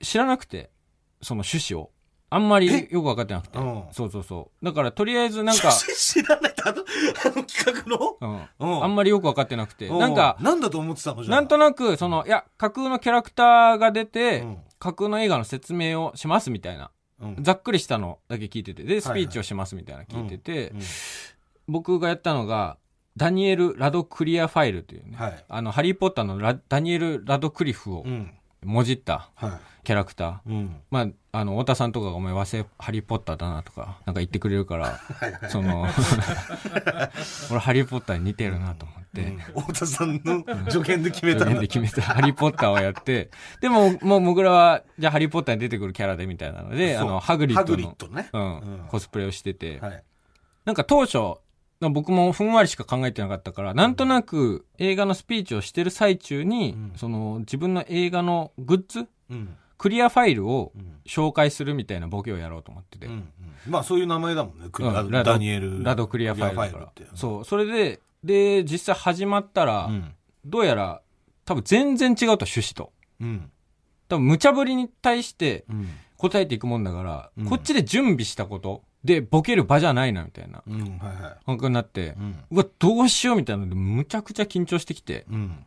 [0.00, 0.70] 知らなくて
[1.20, 1.90] その趣旨を。
[2.30, 3.84] あんまりよく分かってなくて、うん。
[3.92, 4.64] そうそうそう。
[4.64, 6.82] だからとりあえずなんか、 知らないあの
[7.24, 8.16] あの企画の？
[8.20, 8.84] うん、うん。
[8.84, 11.36] あんまりよく分かってなくて、うなんかなんだと思ってたのじゃあ。
[11.36, 14.58] なんとなくそのいや架空のキャラクターが出て、うん。
[14.78, 16.84] 架空の映画の説明をしますみたいな。
[16.84, 16.90] うん
[17.40, 18.82] ざっくりしたのだけ聞いてて。
[18.82, 20.80] でスピーチをしますみたいな聞いてて、うん
[21.66, 22.76] 僕がやったのが
[23.16, 25.44] ダニエル・ラドクリアファイルというね、はい。
[25.48, 28.30] あのハリー・ポッターのラダニエル・ラドクリフをうん。
[28.64, 30.76] もじったはキャラクター、いうん。
[30.90, 34.98] まあ、あの太田さんとかが「お前和製ハリー・ポッターだな」とかなんか言ってくれるから
[35.50, 35.86] その
[37.50, 39.03] 俺ハリー・ポッターに似てるなと思って。
[39.22, 39.62] うん。
[39.62, 42.02] 太田さんの助言で決めた助言で決めた。
[42.02, 48.28] ハリー・ポッターをやって、でも、もう、もぐらは、じゃあ、ハリー・ポッターに出てくるキャラでみたいなので、あの、ハグリッドの、ドね。
[48.32, 48.86] うん、うん。
[48.88, 50.02] コスプレをしてて、はい。
[50.64, 51.38] なんか当初、
[51.80, 56.92] 僕もふんわりしか考えてなかったから、なんとなく映画のスピーチをしてる最中に、うん。
[56.96, 59.56] その、自分の映画のグッズ、うん。
[59.76, 60.94] クリアファイルをうん。
[61.06, 63.32] 紹介するみたいなボケをやろうと思ってて、うんうん。
[63.68, 64.68] まあそういう名前だもんね。
[64.72, 70.14] クリうんダニエルラドクリアファイルだかそう、それで、で、実際始まったら、うん。
[70.44, 71.02] どうやら、
[71.44, 72.92] 多分全然違うと趣旨と。
[73.20, 73.50] うん。
[74.08, 75.88] 多分無茶ぶりに対してうん。
[76.16, 77.44] 答えていくもんだから、うん。
[77.46, 80.62] こっちで準備したことでボケる場じゃないなみたいな。
[80.66, 81.44] うんはいはい。
[81.44, 82.16] 感覚になって
[82.50, 85.66] う、わ、どうしようみたいなので、むちゃくちゃ緊張してきて、うん。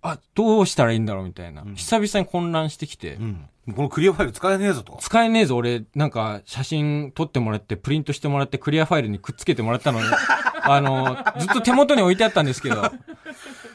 [0.00, 1.62] あ、どうしたらいいんだろうみたいな。
[1.62, 1.74] うん。
[1.74, 4.98] 久々に混乱してきて、うんこのクリアファイル使えねえぞと。
[5.00, 10.00] 使えねえぞ、俺、なんか、写真撮ってもらって、プリントしてもらって、クリアファイルにくっつけてもらったの。
[10.00, 10.06] に、
[10.62, 12.82] あの、ずっと手元に置いてあったんですけど、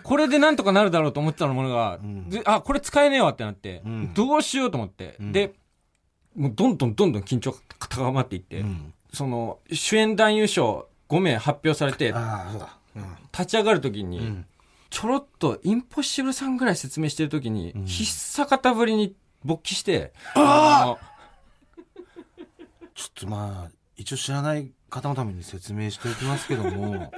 [0.03, 2.29] これでなんとかなるだろうと思ってたものが、うん。
[2.29, 4.13] であ、これ使えねえわってなって、うん。
[4.13, 5.31] どうしようと思って、うん。
[5.31, 5.53] で、
[6.35, 8.93] もうどんどんどんどん緊張が高まっていって、うん。
[9.13, 12.13] その、主演男優賞5名発表されて、
[13.31, 14.45] 立ち上がるときに、うん。
[14.89, 17.85] ちょろっと、インポッシブルさんぐらい説明してるときに、うん。
[17.85, 20.99] 必殺方ぶりに勃起して、あの
[22.95, 27.11] ちょっとまあ一応知らない方のために説明しておきますけども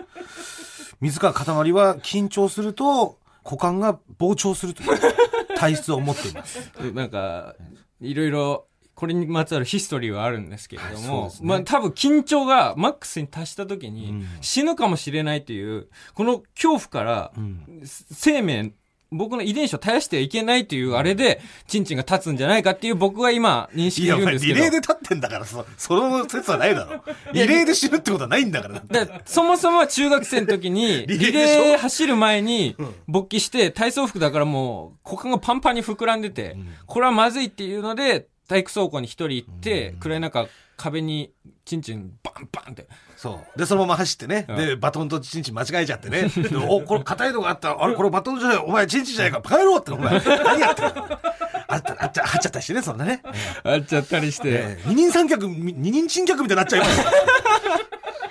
[1.02, 5.00] 水川かたまりは緊張すると股間が膨張するという
[5.56, 6.72] 体質を持っています。
[6.94, 7.56] なんか、
[8.02, 11.48] いろいろ、これにまつわるヒストリーはあるんですけれども、ですね。
[11.48, 14.28] まあ多分緊張がマックスに達した時にうん。
[14.42, 17.82] 死ぬかもしれないという、この恐怖からうん。
[17.84, 18.74] 生命、
[19.12, 24.56] 僕の遺伝子を絶やしてはいけないというあれで、チンチンが立つんじゃないかっていう僕は今認識いるんですけど。
[24.56, 27.04] リレーで立ってんだからそ その説はないだろ。
[27.34, 32.96] リレーで死ぬってことはないんだからでそもそもは中学生の時に、 リリレー走る前にうん。
[33.08, 36.68] 勃起して、体操服だからもう股間がパンパンに膨らんでて、うん。
[36.86, 40.00] これはまずいっていうので、体育倉庫に一人行って、うん。
[40.00, 41.32] 暗い中、壁に
[41.66, 42.88] チンチンバンバンって。
[43.16, 51.20] そうでそのまま走ってね、うんでバトンとチンチン間違えちゃってね でおこれ硬いのがあったらあれこれバトンじゃないお前チンチンじゃないか帰ろうってお前 何やってるの？
[51.68, 53.22] あったあっちゃはっちゃったりしてねそんなね、
[53.64, 56.86] あっちゃったりして、ええ二人三脚み二人珍客みたいになっちゃいま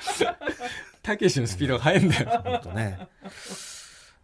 [0.01, 0.35] すよ
[1.03, 2.43] たけしのスピードが速いんだよ。
[2.45, 3.09] ほんとね。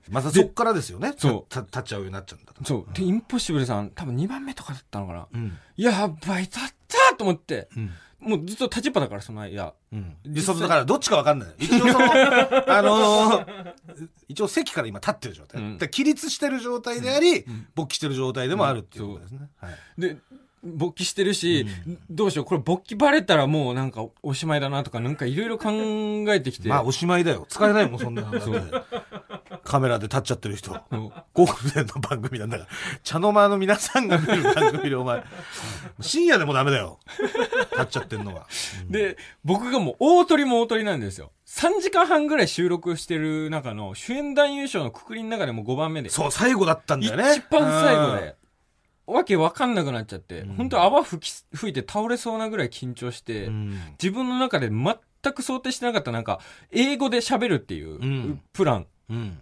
[0.08, 1.14] またそっからですよね。
[1.16, 2.64] そうた立っちゃうようになっちゃうんだと。
[2.64, 2.94] そう。
[2.94, 5.26] で、インポッシブルさん、多分2番目とかだったのかな。
[5.32, 5.58] うん。
[5.76, 7.68] やばい、立ったと思って。
[7.76, 7.90] うん。
[8.20, 9.72] もうずっと立ちっぱだから、その間。
[9.92, 10.14] うん。
[10.24, 11.48] で、その、だからどっちかわかんない。
[11.58, 12.04] 一応その、
[12.70, 13.74] あのー
[14.28, 15.60] 一応席から今立ってる状態。
[15.60, 19.48] うんで起立してる状態であり、ん勃起してる状態でもあるっていうことですね。
[19.60, 20.00] はい。
[20.00, 20.16] で、
[20.62, 21.66] 勃起してるし、
[22.10, 25.70] どうしよう、これ勃起バレたらもうなんかおしまいだなとか、なんかいろいろ考
[26.28, 26.68] えてきて。
[26.68, 27.46] まあおしまいだよ。
[27.48, 28.50] 使えないもん、そんなのだって。
[29.70, 30.72] カメラで立っちゃってる人。
[31.32, 32.70] ゴールデンの番組なんだから。
[33.04, 35.22] 茶の間の皆さんが見る番組でお前、
[36.00, 36.98] 深夜でもダメだよ。
[37.70, 38.48] 立っちゃってんのは。
[38.88, 41.30] で、僕がもう大鳥も大鳥なんですよ。
[41.46, 46.08] 3時間半ぐらい収録してる中の主演男優賞のくくりの中でも5番目で。
[46.08, 47.36] そう、最後だったんだよね。
[47.36, 48.34] 一番最後で。
[49.06, 53.80] わけわかんなくなっちゃって、うん本当泡吹き、吹いて倒れそうなぐらい緊張して、うん。
[54.02, 54.96] 自分の中で全
[55.32, 56.40] く想定してなかったなんか、
[56.72, 58.86] 英語で喋るっていう、んプラン。
[59.10, 59.38] うん。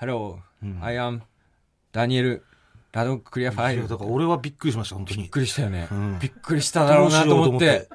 [0.00, 1.20] Hello, うん I am
[1.92, 2.40] Daniel
[2.92, 3.86] ラドクリアファイル。
[3.86, 5.30] だから俺はびっくりしました、本当にびっ。
[5.30, 5.88] くりしたよね。
[5.92, 7.86] うんびっくりしただろうなと思って。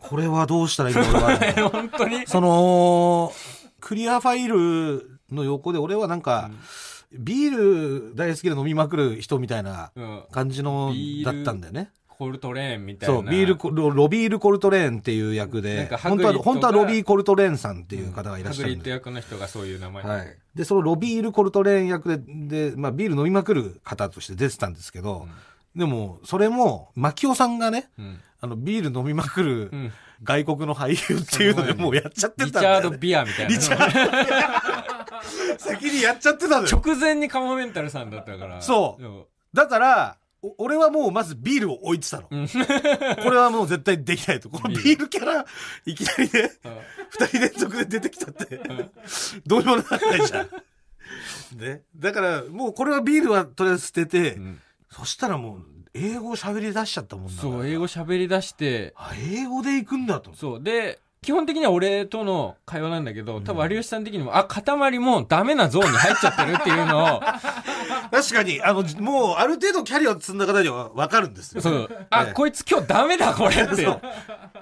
[0.00, 1.68] これはどうしたらいいんだろうな。
[1.68, 2.26] 本当に。
[2.26, 3.32] その、
[3.80, 6.50] クリアファイルの横で俺はなんか、
[7.12, 10.24] ビール大好きで飲みまくる人みたいなうん。
[10.32, 11.90] 感じのだったんだよね。
[12.22, 13.14] コルトレーンみたいな。
[13.16, 18.90] そう、ビールコ、ロロビール・コルトレーンっていう役で、本当は、本当はロビー・コルトレーンさんっていう方がいらっしゃハグリッド。
[18.90, 20.04] 役の人がそういう名前。
[20.04, 20.36] はい。
[20.54, 25.26] で、そのロビール・コルトレーン役で、で、まあビール飲みまくる方として出てたんですけど、
[25.74, 28.20] でも、それも、牧雄さんがね、うん。
[28.40, 29.92] あの、ビール飲みまくるうん
[30.24, 32.98] 外国の俳優っていうのでもうやっちゃってリチャード・たんだよ、ね。
[32.98, 33.48] ビアみたいな。
[33.48, 36.68] リチャ先に やっちゃってたのよ。
[36.70, 38.62] 直前にカモメンタルさんだったから。
[38.62, 39.26] そうう。
[39.52, 40.21] だから、お
[40.58, 42.26] 俺はもうまずビールを置いてたの。
[42.30, 42.48] うん。
[43.22, 44.48] これはもう絶対できないと。
[44.50, 45.46] このビールキャラ、
[45.86, 46.52] いきなりね、
[47.10, 48.60] 二人連続で出てきたって、
[49.46, 50.48] どうにもならないじゃん。
[51.58, 51.82] ね。
[51.96, 54.60] だから、もうこれはビールはとりあえず捨てて、うん
[54.94, 55.62] そしたらもう、
[55.94, 60.34] 英語喋り出しちゃったもんだからそう、英語喋り出して、あ、英語で行くんだと。
[60.34, 60.62] そう。
[60.62, 67.20] で、基本的には俺との会話なんだけど、多分有吉さん的にも、あ、塊もダメなゾーンに入っちゃってるっていうのを、
[68.10, 71.62] 確かに、あの、もう、ある程度キャリアを積んだ方には分かるんですよ。
[71.62, 72.06] そう。
[72.10, 73.86] あ、ええこいつ今日ダメだ、これって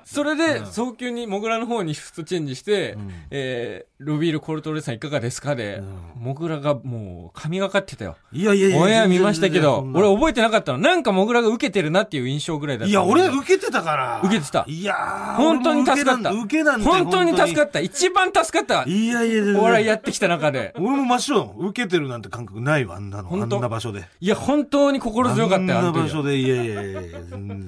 [0.04, 5.82] それで、早急にモグラの方にシフトチェンジして、んえー、ロビールコルトレさんいかがですかで、
[6.16, 8.16] モグラがもう神がかってたよ。
[8.32, 8.78] いやいやいや。
[8.78, 10.78] オンエア見ましたけど、俺覚えてなかったの。
[10.78, 12.90] なんかモグラが受けてるなっていう印象ぐらいだった。
[12.90, 14.20] いや、俺受けてたから。
[14.24, 16.30] 受けてたいやー本当に助かった。
[16.50, 17.80] けなん本当に助かっった。
[17.80, 18.90] 一番助かったた。。
[18.90, 20.74] いやいやいやお笑いやってきた中で。
[20.76, 23.30] 俺も真っ白受けてるなんて感覚ないわ、あんなの。
[23.32, 24.04] あんな場所で。
[24.20, 27.00] いや、本当に心強かったよ、ああんな場所で、いやいやいや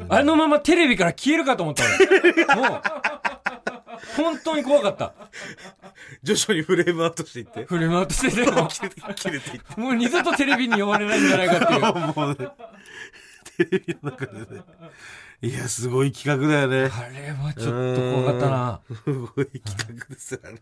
[0.08, 2.60] あのままテレビから消えるかと思った俺。
[2.60, 2.82] もう、
[4.16, 5.14] 本当に怖かった。
[6.22, 7.64] 徐々にフレームアウトしていって。
[7.64, 9.80] フレームアウトしてても、切れて、切れていって。
[9.80, 11.80] もう二度とテレビに呼ばれないんじゃないかっていう。
[12.16, 12.48] もうね、
[13.56, 14.62] テレビの中でね。
[15.42, 16.88] いや、すごい企画だよね。
[16.94, 18.80] あれはちょっと怖かったな。
[18.88, 20.60] すごい企画ですよね。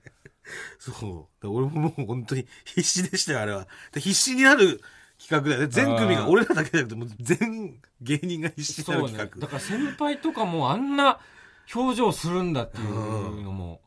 [0.78, 1.48] そう。
[1.48, 3.68] 俺ももう本当に必死でしたよ、あれは。
[3.92, 4.80] で必死になる
[5.18, 5.66] 企画だよね。
[5.68, 9.02] 全組が、俺らだけじゃなくて、もう全芸人が必死になる。
[9.02, 9.40] 企画。
[9.40, 11.20] だから先輩とかもあんな
[11.74, 13.82] 表情するんだっていうのも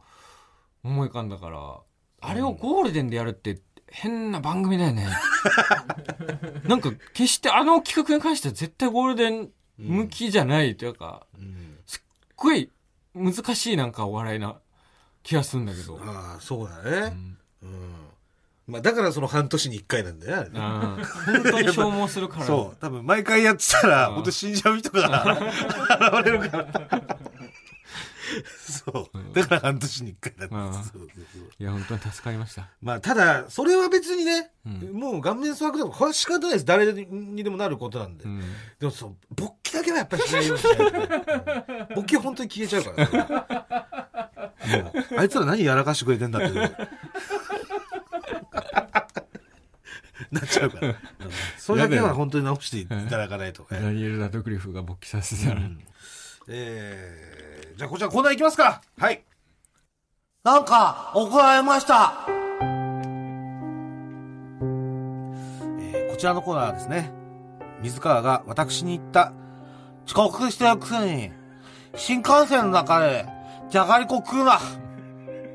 [0.84, 1.79] 思い浮かんだから、
[2.21, 5.08] あれをゴールデンでやるって変な番組だよね。
[6.69, 12.01] なんか決してあの企画に関しては絶対ゴールデン向きじゃないというか、うんすっ
[12.36, 12.69] ごい
[13.15, 14.55] 難しいなんかお笑いな
[15.23, 15.99] 気がするんだけど。
[16.03, 17.09] ああ、そうだうね。
[17.09, 17.93] んうん。
[18.67, 22.45] まあ、だからその半年に一回なんだよねあ本当に消耗するから。
[22.47, 22.77] そう。
[22.79, 25.36] 多分毎回やってたら、うん本当死んじゃう人が
[26.21, 26.67] 現れるから。
[28.45, 29.33] そう。
[29.33, 30.93] だから半年に一回なんうんです。
[31.59, 32.69] いや、本当に助かりました。
[32.81, 36.65] まあ、ただ、それは別にね、うんもう顔面蒼白でも、これは仕方ないです。
[36.65, 38.23] 誰にでもなることなんで。
[38.25, 38.41] うん
[38.79, 43.09] でもそう、勃起だけはやっぱりしないようにしないと勃起は本当に消えちゃうから
[44.77, 44.83] ね。
[44.83, 47.03] もう、あいつら何やらかしてくれてんだって。
[50.31, 50.88] なっちゃうから。
[50.89, 50.95] うん
[51.57, 53.65] それだけは本当に直していただかないと。
[53.69, 55.62] ダニエル・ラドクリフが勃起させたら。
[56.47, 58.82] えー、じゃあこちらコーナーいきますか。
[58.97, 59.23] はい。
[60.43, 62.27] なんか、怒られました。
[65.79, 67.12] えーこちらのコーナーはですね、
[67.82, 69.34] 水川が私に言った、
[70.06, 71.32] 遅刻してるくせに、
[71.95, 73.25] 新幹線の中で、
[73.69, 74.60] じゃがりこ食うな。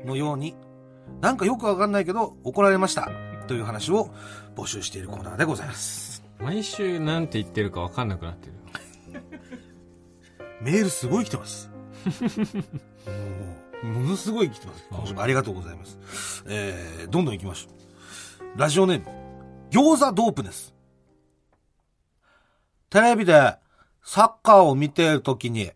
[0.05, 0.55] のように、
[1.21, 3.09] なんかよくわかんないけど怒られました。
[3.47, 4.09] という話を
[4.55, 6.23] 募集しているコーナーでございます。
[6.39, 8.53] 毎週なんて言ってるか分かんなくなってる。
[10.61, 11.69] メールすごい来てます。
[13.81, 14.85] もう、ものすごい来てます。
[14.89, 15.97] 今週もありがとうございます。
[16.47, 17.69] えー、どんどん行きましょ
[18.55, 18.59] う。
[18.59, 19.05] ラジオネーム、
[19.71, 20.73] 餃子ドープです。
[22.89, 23.55] テレビで、
[24.03, 25.71] サッカーを見ているときに、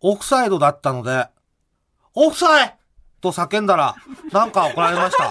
[0.00, 1.28] オフサイドだったので、
[2.14, 2.76] オフサイ
[3.20, 3.96] と叫んだら、
[4.32, 5.30] なんか怒られました。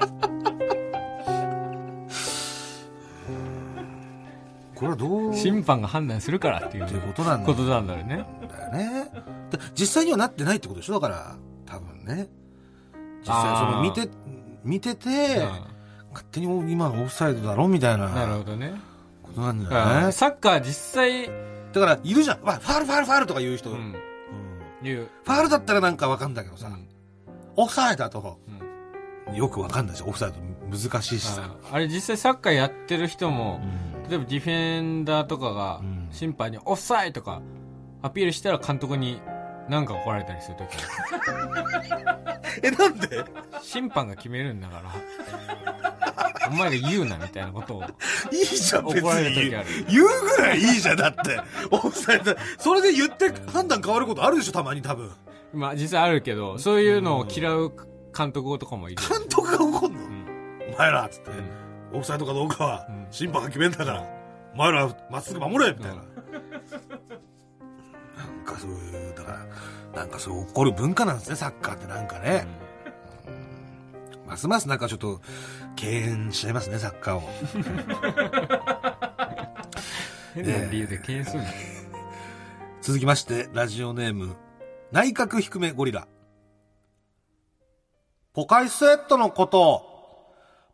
[4.81, 5.35] これはどう？
[5.35, 8.25] 審判が判断するからっていうことなんだことなんだよね。
[8.49, 9.11] だよね。
[9.51, 10.93] で実際にはなってないってことでしょ？
[10.99, 12.27] だから、多分ね。
[13.21, 14.09] 実際その見て、
[14.63, 15.11] 見てて、う
[16.11, 18.73] 勝手に今のオフサイドだろみたいんなるなほどね。
[19.23, 20.11] ことなんだうんよね。
[20.11, 21.27] サッカー実際、
[21.71, 22.39] だから、いるじゃん。
[22.43, 23.69] まあ、ファールファールファールとか言う人。
[23.69, 23.95] ううんん、
[24.81, 25.09] 言う。
[25.23, 26.87] ファールだったらなんかわかんだけどさ、うん
[27.57, 30.09] オフサイドだと、うんよくわかんないじゃん。
[30.09, 31.55] オフサイド難しいしさ。
[31.71, 36.07] ああれ実際サッカーやってる人もう、ん例えばディフェンダーとかがうん。
[36.11, 37.41] 審判にオフサイドとか
[38.01, 39.21] アピールしたら監督に
[39.69, 40.69] なんか怒られたりするとき
[42.63, 43.23] え、なんで？
[43.61, 47.83] 審判が決めるんだから、お前が言うなみたいなことを。
[48.31, 49.67] いいじゃん、別怒られるに時ある。
[49.89, 51.39] 言うぐらいいいじゃん、だって。
[51.69, 52.35] オフサイド。
[52.57, 55.11] それで言って判断変わることあるでしょ、たまに多分。
[55.53, 57.71] まあ実際あるけど、そういうのを嫌う
[58.17, 59.01] 監督とかもいる。
[59.07, 60.25] 監督が怒んの、うん。
[60.73, 61.29] お前らっつって、
[61.93, 63.07] オフサイドかどうかはうん。
[63.11, 64.05] 審判が決めんだから、
[64.53, 66.05] お前らまっすぐ守れみたいな、なん
[68.45, 69.45] かそういうだから
[70.01, 72.47] なんかそう怒る文化なんですねサッカーってなんかね、
[74.27, 75.21] ますますなんかちょっと
[75.75, 77.29] 敬遠しちゃいますねサッカーを。
[80.33, 81.51] 変な理由で敬遠するんだ。
[82.81, 84.35] 続きまして、ラジオネーム、
[84.91, 86.07] 内閣低めゴリラ。
[88.33, 89.90] ポカリスエットのことを、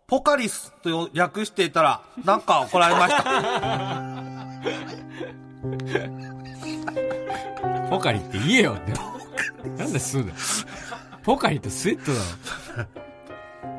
[0.08, 3.24] ポカリスと略していたら、なんか怒られました。
[7.92, 8.94] ポカリって言えよって。
[9.68, 10.32] なんで吸うの？
[11.24, 12.14] ポカリとスウェット
[12.78, 12.88] だ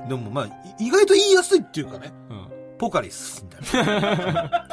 [0.06, 0.46] でもまあ、
[0.78, 2.36] い意外と言いやすいっていうかね、ろ。
[2.36, 2.48] うん。
[2.76, 4.68] ポカリスみたいな。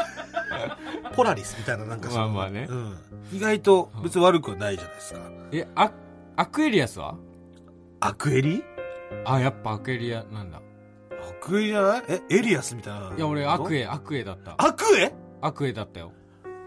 [1.16, 2.98] ポラリスみたいななんかそのまあまあねうん。
[3.32, 5.22] 意外と別に悪くはないじゃないですか。
[5.54, 5.90] え、ア
[6.36, 7.16] アクエリアスは？
[8.02, 8.62] アクエリ？
[9.24, 10.60] あ、やっぱアクエリアなんだ。
[11.42, 12.04] アクエリじゃない？
[12.08, 13.14] え、エリアスみたいな。
[13.16, 13.82] いや、俺アクエ。
[13.82, 14.56] エ、アクエだった。
[14.58, 16.12] アクエアクエだったよ。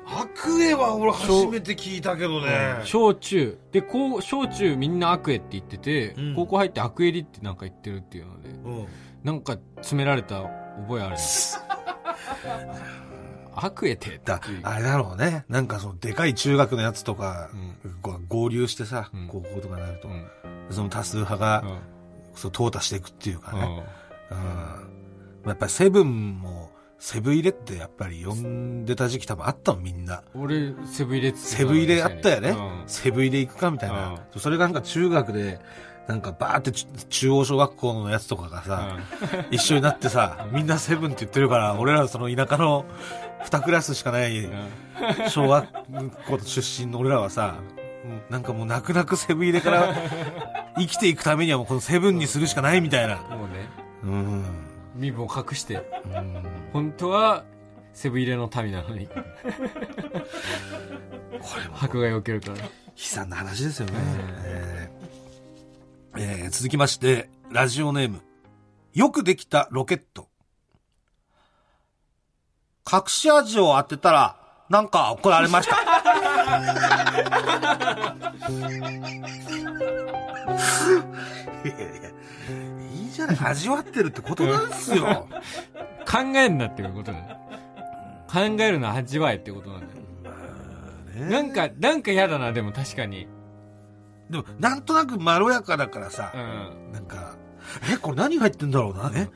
[0.06, 2.80] アクエは俺初めて聞いたけどね。
[2.84, 3.58] 小中。
[3.72, 8.52] で、こう、小中みんなアクエって言ってて、うん高校入ってアクエリってなんか言ってるっていうので、う
[8.84, 8.86] ん。
[9.24, 11.16] なんか詰められた覚えある。
[13.54, 15.44] アクエってだあれだろうね。
[15.48, 17.50] なんかその、でかい中学のやつとか、
[17.84, 20.26] うこう合流してさ、うん高校とかになると、うん。
[20.70, 21.78] その多数派が、うん
[22.34, 23.82] そう、淘汰していくっていうかね。
[24.30, 24.38] うん。
[24.38, 24.40] う
[25.46, 25.48] ん。
[25.48, 30.22] やっぱりセブンも、セブン入れってやっぱり呼んでた時期多分あったのみんな。
[30.34, 32.50] 俺、セブン入れっつってたセブン入れあったよね。
[32.50, 34.20] うんセブン入れ行くかみたいな。
[34.36, 35.60] それがなんか中学で、
[36.08, 38.96] なんかバーってち中央小学校のやつとかがさ、
[39.52, 42.86] 一緒になってさ、みんなセブンって言ってるから、俺らその田舎の
[43.44, 44.50] 二クラスしかないうん
[45.28, 45.66] 小学
[46.26, 47.78] 校出身の俺らはさ、うん
[48.30, 49.94] なんかもう泣く泣くセブン入れから
[50.78, 53.16] 生きていくためにはもうこのセブンにするしかないみたいな。
[53.16, 53.68] もうね、
[54.04, 54.44] うん。
[54.94, 57.44] 身分を隠して、うん本当は、
[57.92, 59.14] セブン入れの民なのに、こ
[61.62, 62.66] れも迫害を受けるから。
[62.66, 63.92] 悲惨な話ですよね。
[64.44, 68.20] えーえー続きまして、ラジオネーム。
[68.92, 70.28] よくできたロケット。
[72.90, 74.36] 隠し味を当てたら、
[74.68, 75.76] なんか怒られました。
[81.64, 82.10] いやいや
[83.18, 83.36] じゃない。
[83.40, 85.28] 味わってるってことなんですよ。
[86.10, 87.24] 考えんなっていうことだよ。
[88.30, 91.26] 考えるのは味わえってことなんだよ。
[91.26, 93.26] なんか、なんか嫌だな、でも確かに。
[94.30, 96.92] でも、なんとなくまろやかだからさう、ん。
[96.92, 97.34] なんか、
[97.92, 99.28] え、これ何入ってんだろうな、え、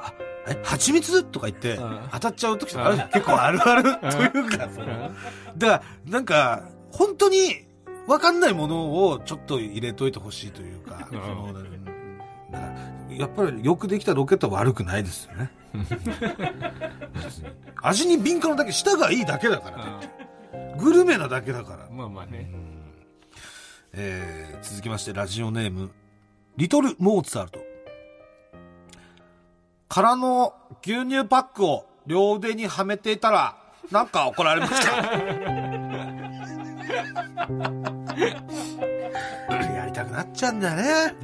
[0.00, 0.12] あ、
[0.48, 1.24] え、蜂蜜？
[1.24, 3.08] とか言ってうん、当たっちゃう時とかあるじゃん。
[3.10, 4.86] 結構あるあるというか、その
[5.56, 7.66] だから、なんか、本当に、
[8.06, 11.54] わかんないものをちょっと入れといてほしいというか、うんその
[13.18, 15.50] やっぱりよくできたロケットは悪くないですよね。
[17.82, 20.00] 味に敏感なだけ、舌がいいだけだから、
[20.78, 21.88] グルメなだけだから。
[21.90, 22.50] まあまあね。
[23.96, 25.90] えー続きましてラジオネーム
[26.56, 27.60] リトル・モーツァルト
[29.88, 33.56] 空の牛乳パックを両腕にはめていたら
[33.90, 35.02] なんか怒られました
[40.34, 41.14] ちゃうんだよね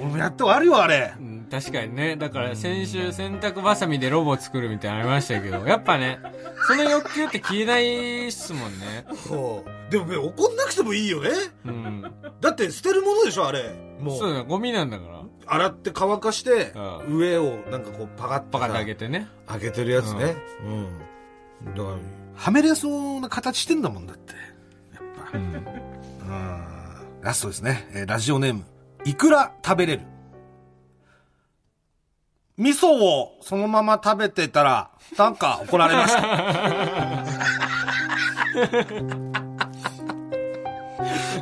[0.00, 2.16] 俺もやっとあるよあれうん確かにね。
[2.16, 6.18] だから先週洗濯バサミでロボ作るみたいなのありましたけど、やっぱね、
[6.66, 9.04] その欲求って消えないっすもんね。
[9.28, 11.28] そうでもね怒んなくてもいいよね
[11.66, 12.02] うん。
[12.40, 15.22] だって捨てるものでしょあれもそうだよ、ゴミなんだから。
[15.44, 16.72] 洗って乾かして
[17.06, 19.28] う上をなんかこうパカッバカであてげてね。
[19.46, 20.34] 開けてるやつね。
[20.64, 21.74] うん。
[21.74, 21.96] だから、
[22.34, 22.88] はめれそ
[23.18, 24.32] うな形してんだもんだって。
[24.94, 25.36] やっぱ。
[25.36, 25.44] うん。
[25.44, 26.61] うん。
[27.22, 27.88] ラストですね。
[27.94, 28.64] えーラジオネーム。
[29.04, 30.02] いくら食べれる？
[32.58, 36.22] 味噌をそのまま食べてたら、なんか怒られました。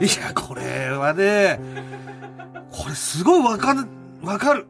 [0.01, 1.59] いや、これはね、
[2.71, 3.87] これすごいわかる、
[4.23, 4.66] わかる。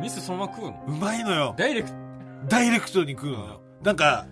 [0.00, 0.84] ミスそのまま食うの？
[0.86, 1.54] うまいのよ。
[1.58, 1.94] ダイレクト。
[2.48, 3.60] ダイレクトに食うのよ。
[3.82, 4.26] なんか、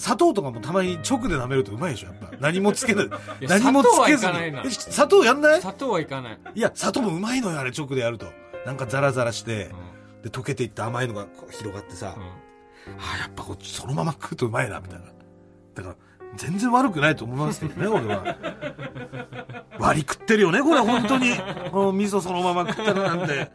[0.00, 2.30] 砂糖とかもたまに直で舐めるとうまいでしょ、やっぱ。
[2.40, 3.10] 何もつけない。
[3.40, 4.68] や何もつけず砂糖はいかないなに。
[4.68, 5.60] え砂糖やんない？
[5.60, 6.38] 砂糖はいかない。
[6.54, 8.26] いや、砂糖もうまいのよ、あれ直でやると。
[8.64, 10.22] なんかザラザラしてう、ん。
[10.22, 15.04] で、溶けていって甘いのがこう広がってさ、うんああ、やっぱこっちそのまま食うとうまいな、みたいな。
[15.74, 15.96] だから、
[16.36, 18.36] 全然悪くないと思いますけどね、俺は。
[19.78, 21.36] 割り食ってるよね、これ、本当に。
[21.70, 23.50] この味噌そのまま食ってるなんて。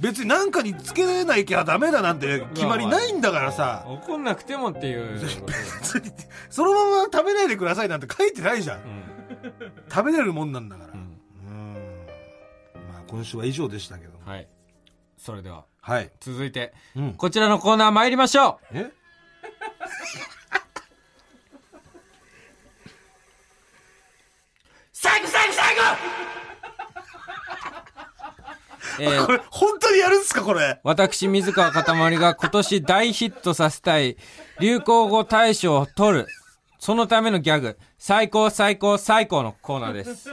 [0.00, 3.84] 別になんかにつけなきゃダメだなんて決まりないんだからさ。
[3.86, 5.20] 怒んなくてもっていう。
[5.20, 6.12] 別に
[6.50, 8.78] そのまま食べないでくださいなんて書いてないじゃん。
[8.78, 9.02] うん。
[9.90, 10.88] 食べれるもんなんだから。
[10.88, 11.74] ううんん。
[12.92, 14.30] まあ、今週は以上でしたけども。
[14.30, 14.48] はい。
[15.18, 16.10] それでは、はい。
[16.20, 17.14] 続いて、うん。
[17.14, 18.90] こちらのコーナー参りましょうえ
[24.92, 25.82] 最後最後最後
[29.00, 30.80] えー これ、本当にやるんすか、これ？
[30.82, 34.16] 私、水川かたまりが今年大ヒットさせたい
[34.60, 36.26] 流行語大賞を取る。
[36.80, 40.30] そのためのギャグ、最高最高最高のコーナーです。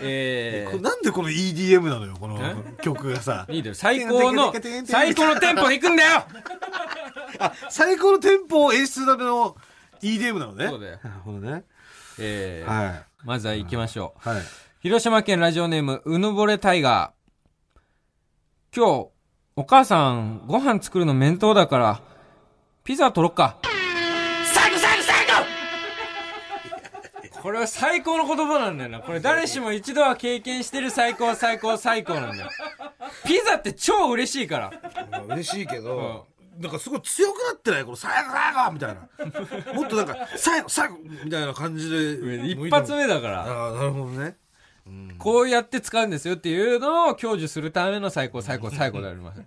[0.00, 2.82] えー、なんでこの EDM なのよ、このえ？
[2.82, 3.44] 曲がさ。
[3.50, 3.74] いいだよ。
[3.74, 4.54] 最高の、
[4.86, 6.24] 最高のテンポで行くんだよ
[7.38, 9.54] あ、最高のテンポを演出するための
[10.02, 10.66] EDM なのね。
[10.68, 11.64] そうだよなるほどね。
[12.18, 14.28] えー、はまずは行きましょう。
[14.30, 14.32] い。
[14.32, 14.42] はい。
[14.80, 17.15] 広島県ラジオネーム、うぬぼれタイガー。
[18.74, 19.08] 今日、
[19.56, 22.00] お母さん、ご飯作るの面倒だから、
[22.84, 23.58] ピザ取ろっか。
[24.52, 25.26] 最高最高最
[27.30, 29.00] 高これは最高の言葉なんだよな。
[29.00, 32.50] これ誰しも一度は経験してる最高最高最高なんだよ。
[33.24, 34.72] ピザって超嬉しいから。
[35.10, 36.26] まあ嬉しいけど、
[36.58, 37.84] なんかすごい強くなってない？
[37.84, 39.74] この最後最後みたいな。
[39.74, 42.50] もっとなんか、最後最後みたいな感じで。
[42.50, 43.40] 一発目だから。
[43.42, 44.36] ああ、なるほどね。
[45.18, 49.42] こうやって使うんですよっていうのを享受するための最高最高最高であります。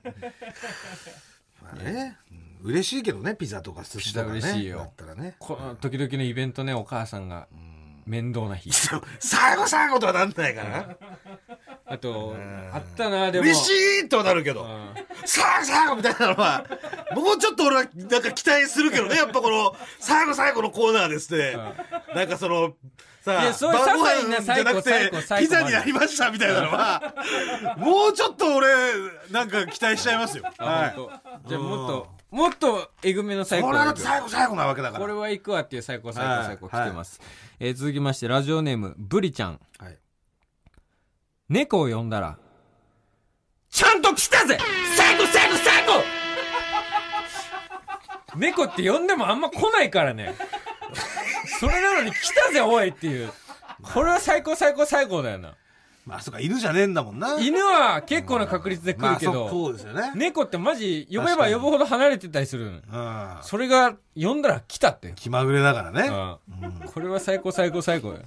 [1.62, 2.18] まあね。
[2.32, 4.32] うん嬉しいけどね、ピザとか寿司とかね。
[4.40, 5.36] 嬉しいよだったらね。
[5.40, 7.48] この時々のイベントね、お母さんが
[8.06, 8.70] 面倒な日。
[9.20, 10.98] 最後最後とはなんないかな。
[11.86, 12.36] あと、
[12.74, 13.46] あったな、でも。
[13.46, 13.70] 嬉し
[14.06, 14.64] いとはなるけど。
[14.64, 14.94] うん
[15.26, 16.66] 最後最後みたいなのは、
[17.16, 21.56] もうちょっと俺はなんか期待するけどね、やっぱこの、最後最後のコーナーですね。
[22.16, 22.74] なんかその、
[23.22, 27.14] さあ、そういうじゃなくてピザになりましたみたいなのは、
[27.78, 28.70] もうちょっと俺、
[29.30, 30.46] なんか期待しちゃいますよ。
[30.58, 30.96] あはい。
[31.48, 35.02] じゃあもっと、もっとえぐめの最高これは最後最後なわけだから。
[35.02, 37.20] これは行くわっていう最高最高最高はい来てます。
[37.60, 39.60] えー続きまして、ラジオネーム、ブリちゃん。
[39.78, 39.98] はい
[41.50, 42.38] 猫を呼んだら、
[43.72, 44.58] ちゃんと来たぜ
[44.96, 46.04] 最高最高最高
[48.38, 50.36] 猫って呼んでもあんま来ないからね。
[51.60, 53.32] それなのに来たぜおいっていう。
[53.94, 55.56] これは最高最高最高だよな。
[56.06, 57.40] まあ、そうか、犬じゃねえんだもんな。
[57.40, 60.12] 犬は結構な確率で来るけど、そうですよね。
[60.16, 63.44] 猫ってマジ呼べば呼ぶほど離れてたりするのうん。
[63.44, 65.14] それが呼んだら来たって。
[65.16, 66.10] 気まぐれだからね。
[66.62, 68.20] うんこれは最高最高最高よ。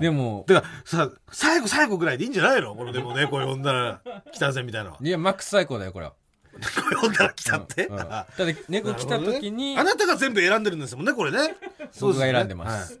[0.00, 2.74] でも、てか、さ、最後最後ぐらいでいいんじゃないの？
[2.74, 4.00] このでも猫呼んだら
[4.32, 4.96] 来たぜみたいなの。
[5.00, 6.12] いや、マックス最高だよ、これは。
[6.58, 7.86] 猫呼んだら来たって？
[7.86, 11.56] うんうんあただ、猫来た時にあ、なたが全部選んでるんですもんね、これね。
[12.00, 12.98] 僕が選んでます。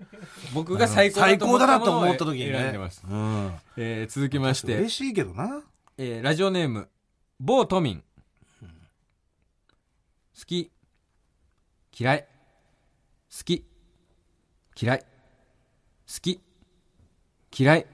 [0.54, 2.52] 僕が最高最高だなと思った時にね。
[2.58, 3.02] 選んでます。
[3.08, 3.52] うん。
[3.76, 5.62] えー続きまして嬉、しいけどな。
[5.98, 6.88] えーラジオネーム、
[7.40, 8.02] 某都民。
[10.38, 10.70] 好き。
[11.98, 12.26] 嫌い。
[13.38, 13.64] 好き。
[14.80, 14.98] 嫌い。
[14.98, 15.04] 好
[16.20, 16.40] き。
[17.58, 17.82] 嫌い。
[17.84, 17.88] 好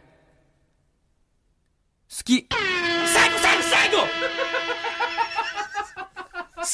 [2.25, 2.49] き。
[2.51, 4.07] 最後最後最後好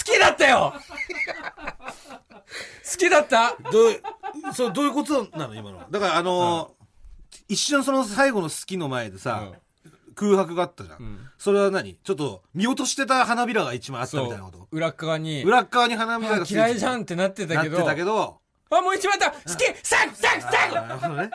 [0.05, 0.75] きだったよ。
[2.91, 3.57] 好きだった？
[3.71, 5.55] どう、そう、どういうことなの？
[5.55, 5.87] 今のは。
[5.91, 6.79] だから、あのー
[7.51, 9.53] 一瞬その最後の好きの前でさ、
[10.15, 11.03] 空白があったじゃん。
[11.03, 11.31] ん。
[11.39, 11.95] それは何？
[12.03, 14.59] ちょっと見落としてた花びらが一枚あったみそたいなこと？
[14.71, 14.77] う。
[14.77, 19.31] 裏側に、裏っ側に花びらあがついて嫌いじゃんってなってなってたけど、たけど、あ、もう一枚だ！
[19.31, 19.47] 好き！
[19.83, 21.31] 最後最後最後なるほどね。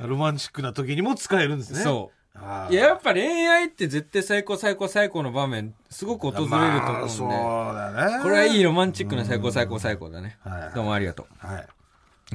[0.00, 1.80] ロマンチックな時にも使えるんですね。
[1.80, 2.23] そう。
[2.70, 8.22] いや、やっぱ恋愛って絶対最高最高最高の場面、すごく訪れると思まあそううんで、だね。
[8.22, 10.70] これはいいロマンチックな最高最高最高だねは。
[10.70, 11.46] いどうもありがとう。
[11.46, 11.66] はい。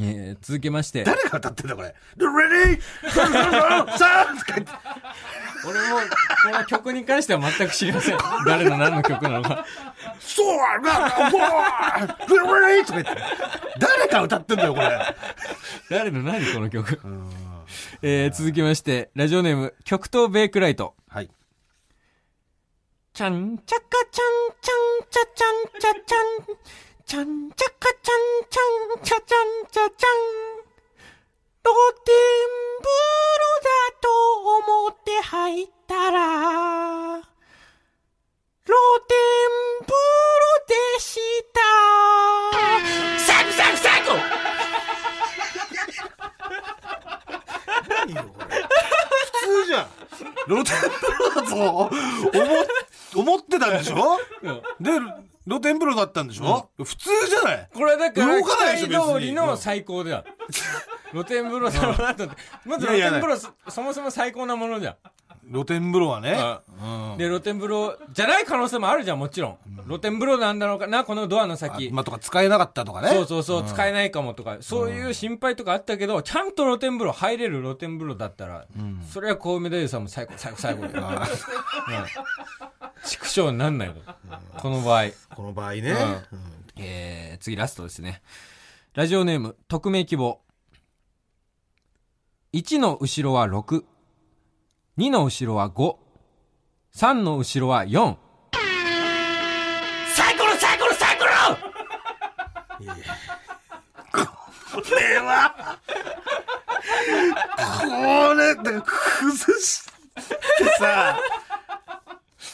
[0.01, 2.80] えー続きまして、誰が歌ってんだこれ？Ready?
[5.66, 5.99] 俺も
[6.43, 8.18] この曲に関しては全く知りません。
[8.45, 9.66] 誰の何の曲なのか。
[10.20, 11.38] そうな、も
[12.28, 12.86] う Ready?
[12.86, 13.22] とか言って。
[13.80, 14.99] 誰が歌ってんだよ、これ。
[15.89, 16.99] 誰の何この曲。
[18.02, 20.95] えー続きまして、ラジオネーム、極東ベイクライト。
[21.10, 21.30] はい。
[23.14, 26.56] ちゃんちゃかちゃんちゃんちゃちゃんちゃちゃん。
[27.06, 28.20] ちゃんちゃかちゃん
[28.50, 28.62] ちゃ
[28.95, 30.16] んちゃちゃんちゃちゃん。
[31.62, 31.76] 露
[32.06, 32.16] 天
[32.80, 32.88] 風
[33.36, 33.70] 呂だ
[34.00, 34.08] と
[34.80, 36.20] 思って入ったら、
[38.66, 38.76] 露
[39.10, 39.18] 天
[39.82, 41.20] 風呂でし
[41.52, 41.60] た。
[43.26, 44.49] 最後最後最後
[48.06, 48.45] 何よ、これ。
[48.45, 49.88] 普通じゃん。
[50.47, 51.89] 露天風呂だと思
[53.16, 54.20] 思ってたんでしょ？
[54.80, 54.91] で、
[55.47, 57.70] 露天風呂だったんでしょ、普通じゃない？
[57.74, 60.24] これはだから、動かないでしょ通りの最高だよ。
[61.12, 62.41] 露天風呂だろうなと思って。
[62.66, 64.95] まず露天風呂そ、そもそも最高なものじゃん。
[65.52, 66.38] 露天風呂はね。
[67.18, 69.58] で、露天風呂じゃない可能性もあるじゃん、もちろん。
[69.88, 71.89] 露天風呂なんだろうかな、このドアの先。
[71.91, 73.10] まあ、とか使えなかったとかね。
[73.10, 78.66] そうそうそう、使えないかもとか、そういう心配とかあったけど、ちゃんと露天風呂、入れる露天風呂だったら、
[79.10, 81.08] それはコウメ太夫さんも最高、最高、最高だよ。
[81.10, 81.20] うん
[83.06, 83.95] 畜生になんないの。
[84.58, 85.06] この場合。
[85.36, 85.95] この場合ね。
[86.78, 88.22] えー、次ラストですね。
[88.93, 90.41] ラジオネーム、匿名希望。
[92.54, 93.84] 1の後ろは6、
[95.00, 95.95] 2の後ろは5。
[96.93, 98.18] 3の後ろは4。
[100.14, 101.32] サイコロサイコロサイコロ
[104.74, 105.80] これは、
[107.80, 111.18] これ、だから崩してさ、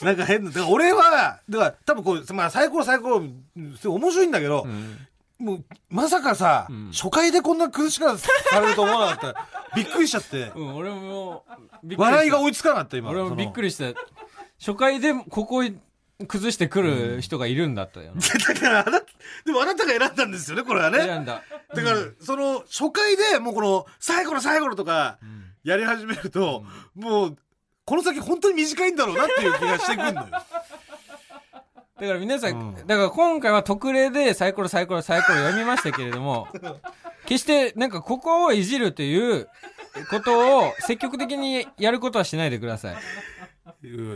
[0.03, 3.23] なんか変な、だから俺は、だから多分こう、まあサイコロサイコロ、
[3.55, 4.67] 面白いんだけど、
[5.37, 9.47] もう、まさかさ、ん初回でこんな崩し方されると思わなかった。
[9.75, 11.45] びっくりしちゃって、うん、俺も、
[11.97, 13.09] 笑いが追いつかなかった今。
[13.09, 13.67] 俺もびっくり。
[13.67, 13.99] りした。
[14.59, 15.63] 初回でここ
[16.27, 18.21] 崩してくる人がいるんだったよな。
[18.53, 19.07] だからあなた、
[19.45, 20.99] でもあなたが選んだんですよね、これはね。
[20.99, 21.41] 選んだ。
[21.73, 25.17] だから、その、初回でもうこの、サイコロサイコロとか、
[25.63, 26.63] やり始めると、
[26.95, 27.37] もう、
[27.85, 30.27] この先本当に短いんだろうなっていう気がしてくるのよ。
[31.99, 36.47] だから皆さん、うんだから今回は特例でサイコロサイコロサイコロ読みましたけれども、
[37.25, 39.47] 決してなんかここをいじるという
[40.09, 42.97] ことを積極的にやることはしないでください。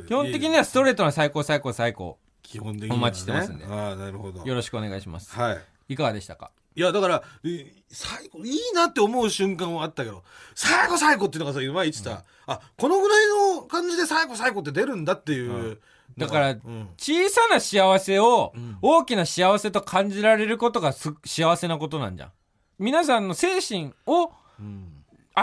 [0.07, 2.17] 基本的にはストレートな最高最高最高。
[2.43, 2.99] 基本的には、ね。
[2.99, 4.43] お待ちしてますんでああ、なるほど。
[4.43, 5.33] よろしくお願いします。
[5.33, 5.93] はい。
[5.93, 6.51] いかがでしたか？
[6.75, 10.23] いや、だから、え最後、いいなって思う瞬間はあったけど、
[10.55, 15.79] 最後最後っていうのがさ、前言ってた、あ、このぐらいの感じで最後最後って出るんだっていう。
[16.17, 22.31] だからうん小さな幸せをん大きな幸せと感じられることがす幸せなことなんじゃん。
[22.77, 24.98] 皆さんの精神をうん。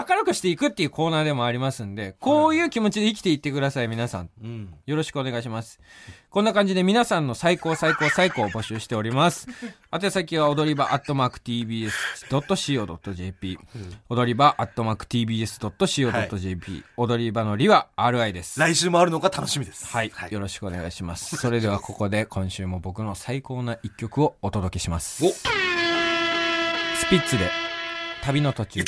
[0.07, 4.29] 明るくしていくっていうコーナーでもありますんで、こういう気持ちで生きていってください、皆さん。
[4.43, 4.73] うん。
[4.85, 5.79] よろしくお願いします。
[6.29, 9.47] こんな感じで皆さんの最高最高最高を募集しております。
[9.91, 11.39] 宛先は踊り場アットマーク
[12.29, 13.59] tbs.co.jp。
[14.09, 16.83] 踊り場アットマーク tbs.co.jp。
[16.97, 18.59] 踊り場のりは RI です。
[18.59, 19.87] 来週もあるのが楽しみです。
[19.87, 21.37] はい、よろしくお願いします。
[21.37, 25.25] それではここで今週も僕の最高な一曲をお届けします。
[25.25, 27.49] おスピッツで
[28.21, 28.83] 旅の途中。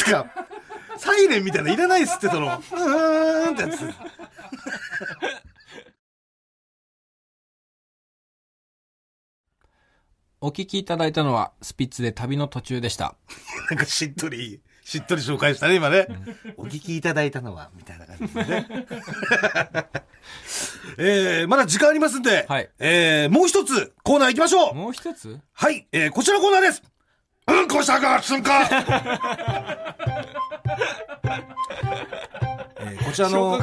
[1.00, 3.80] サイレンみたいなのいらないっすって、その、うーんってやつ。
[10.41, 13.16] お聴きいただいたのはスピッツで旅の途中でした。
[13.70, 16.08] なんかしっとり、しっとり紹介したね、今ね。
[16.56, 18.66] お聞きいただいたのは、みたいな感じでね。
[20.97, 25.39] えー、まだ時間ありますんで、はいえー、もう一つコーナー行きましょうもう一つ？
[25.54, 26.84] はい、えー、こちらのコーナーです
[27.47, 29.89] うんこしたか、すんか
[33.10, 33.60] こちらの、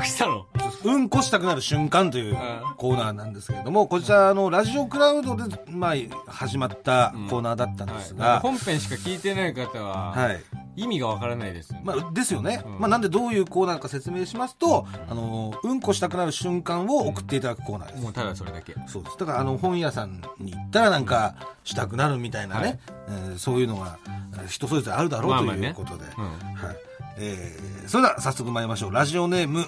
[0.84, 2.36] うんこしたくなる瞬間といううん
[2.76, 5.94] コーナーなんですけれども、こちら、あの、ラジオクラウドで、まあ、
[6.30, 10.42] 始まったコーナーだったんですが、本編しか聞いてない方は、はい。
[10.76, 11.74] 意味がわからないです。
[11.84, 12.62] まあ、ですよね。
[12.66, 18.02] うんまあ、なんでどういうコーナーか説明しますと、あの、うんこしたくなる瞬間を送っていただくコーナーです。
[18.02, 18.74] もうただそれだけ。
[18.86, 19.16] そうです。
[19.18, 21.34] だから、あの、本屋さんに行ったらなんか、
[21.64, 23.98] したくなるみたいなね、えーそういうのが、
[24.34, 26.04] えー人それぞれあるだろうとまあまあねいうことで。
[26.18, 26.24] うん
[26.54, 26.76] はい。
[27.18, 28.92] えー、それでは早速参りましょう。
[28.92, 29.66] ラジオネーム、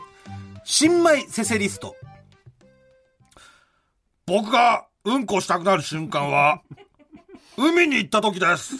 [0.64, 1.96] 新米セセリスト。
[4.26, 6.60] 僕がうんこしたくなる瞬間は、
[7.56, 8.74] 海に行った時です。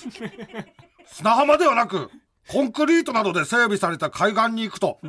[1.07, 2.11] 砂浜ではなく、
[2.49, 5.01] コンクリートなどで整備された海岸に行くと、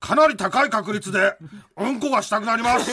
[0.00, 1.36] かなり高い確率で、
[1.76, 2.90] うんこがしたくなります。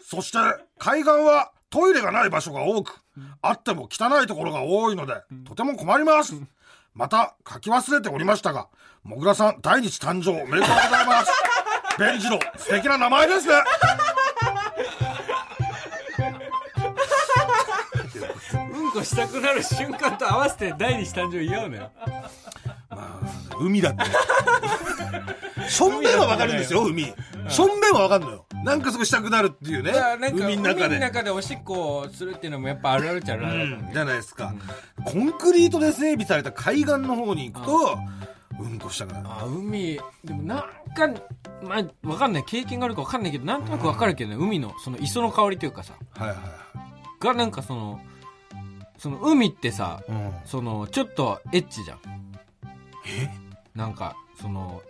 [0.00, 0.38] そして、
[0.78, 3.00] 海岸はトイレがない場所が多く、
[3.40, 6.34] あっても汚いところが多いので、とても困ります。
[6.94, 8.68] また、書き忘れておりましたが、
[9.08, 11.32] もぐらさん、第日誕生おめでとうございます。
[11.98, 13.54] ベンジロ、素敵な名前ですね。
[18.74, 21.90] うんこしたくなる瞬間と合わせて第二子誕生言おうのよ。
[22.90, 24.04] まあ、海だって。
[25.70, 27.14] しょんべんはわかるんですよ、海。
[27.48, 28.44] しょんべんはわかるのよ。
[28.62, 29.92] なんかすごいしたくなるっていうね
[30.34, 30.86] 海の中で。
[30.86, 34.52] 海の中でおしっこをするっていうのもやっぱあるあるっちゃあるあるだと思ううんじゃないですか。
[35.06, 38.37] コンクリートで整備された海岸の方に行くと、うん
[38.80, 39.26] こしたくなる。
[39.28, 40.00] あ海。
[40.24, 40.58] でもなん
[40.94, 41.22] か
[41.62, 42.44] まあわかんない。
[42.44, 44.36] 経験があるかわかんないけどなんとなくわかるけどね。
[44.36, 45.94] 海のその磯の香りというかさ。
[46.14, 46.38] はいはい
[47.20, 48.00] がなんかその
[48.96, 50.12] その海ってさはい。
[50.12, 50.32] うん。
[50.44, 51.98] そのちょっとエッチじゃん。
[53.06, 53.30] え？
[53.74, 54.82] なんかその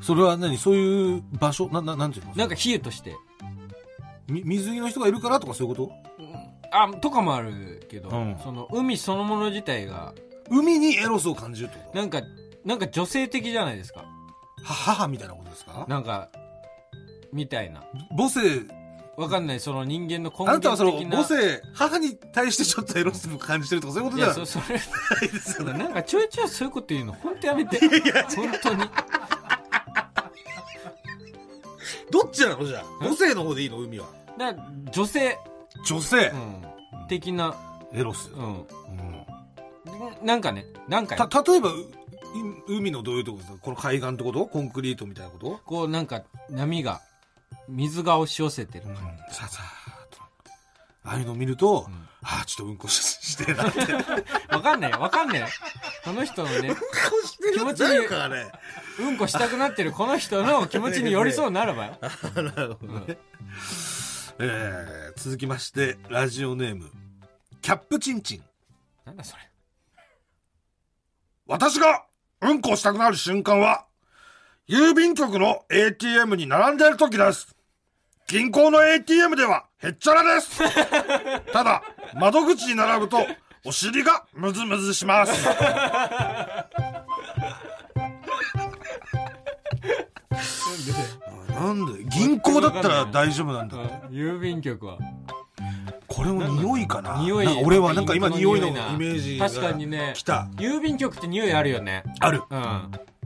[0.00, 0.56] それは何？
[0.56, 1.68] そういう場所？
[1.68, 2.34] な、な、なんていうの？
[2.34, 3.16] なんか比喩として。
[4.28, 5.92] み水着の人がいるからとかそういうこと？
[6.70, 8.36] あとかもあるけど、うん。
[8.42, 10.12] その海そのもの自体が
[10.50, 11.98] 海にエロスを感じるってこと？
[11.98, 12.20] なんか
[12.68, 14.00] なんか女性的じゃないですか。
[14.00, 14.06] は
[14.62, 15.86] 母みたいなことですか？
[15.88, 16.28] なんか
[17.32, 17.82] みたいな。
[18.14, 18.40] 母性、
[19.16, 19.60] わかんない。
[19.60, 24.46] その人間の根あなたはその母性、母に対してちょっとエロスを感じてるとかそういうこといやじゃない。
[24.46, 24.84] そそれな
[25.24, 25.78] いですよね。
[25.78, 27.78] なんかちょいちょいそういうこと言うの本当やめて。
[28.36, 28.84] 本当に。
[32.10, 32.84] どっちなのじゃあ？
[33.00, 33.78] 母性の方でいいの？
[33.78, 34.08] 海は。
[34.92, 35.38] 女性、
[35.86, 36.28] 女性。
[36.28, 36.62] う、ん、
[37.08, 37.56] 的な、
[37.94, 38.30] エロス。
[38.30, 38.66] うん、うん。
[40.22, 41.70] なんかねなんかた、例えば、
[42.68, 43.58] 海のどういうとこですか？
[43.60, 44.46] この海岸ってこと？
[44.46, 45.60] コンクリートみたいなこと？
[45.64, 47.00] こうなんか波が
[47.68, 48.94] 水が押し寄せてる感
[49.28, 50.22] じ、さあさあと。
[51.04, 51.86] ああいうの見ると、
[52.22, 53.80] ああちょっとうんこししてえなって。
[54.54, 55.48] わかんないわかんない。
[56.04, 56.74] この人のね
[57.54, 57.98] 気持ちに
[58.98, 59.92] うんこしたくなってる。
[59.92, 61.98] この人の気持ちに寄りそうになればよ。
[62.34, 63.18] なるほどね、
[64.38, 66.90] えー、続きましてラジオネーム
[67.62, 68.44] キャップチンチン。
[69.04, 69.42] なんだそれ。
[71.46, 72.04] 私が
[72.40, 73.86] うんこしたくなる瞬間は、
[74.68, 77.54] 郵便局の ATM に並んでいる時です。
[78.28, 80.58] 銀行の ATM ではへっちゃらです。
[81.52, 81.82] ただ、
[82.14, 83.18] 窓口に並ぶと、
[83.64, 85.32] お尻がムズムズします。
[91.54, 92.04] なんで？
[92.04, 94.06] 銀行だったら大丈夫なんだって。
[94.08, 94.98] 郵便局は
[96.18, 97.20] これも匂いかな。
[97.22, 97.46] 匂い。
[97.64, 100.14] 俺はなんか今匂いのイメなージが確かにね。
[100.16, 100.48] 来た。
[100.56, 102.02] 郵便局って匂いあるよね。
[102.18, 102.42] ある。
[102.50, 102.58] うん。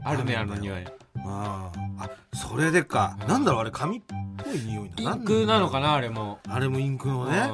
[0.03, 0.85] あるねあの匂い。
[1.25, 2.03] あー。
[2.03, 3.17] あ、それでか。
[3.27, 4.01] なんだろう、あれ、紙っ
[4.37, 5.15] ぽい匂いイな。
[5.15, 6.37] ンクなのかななあれも。
[6.47, 7.49] あれもインクのね。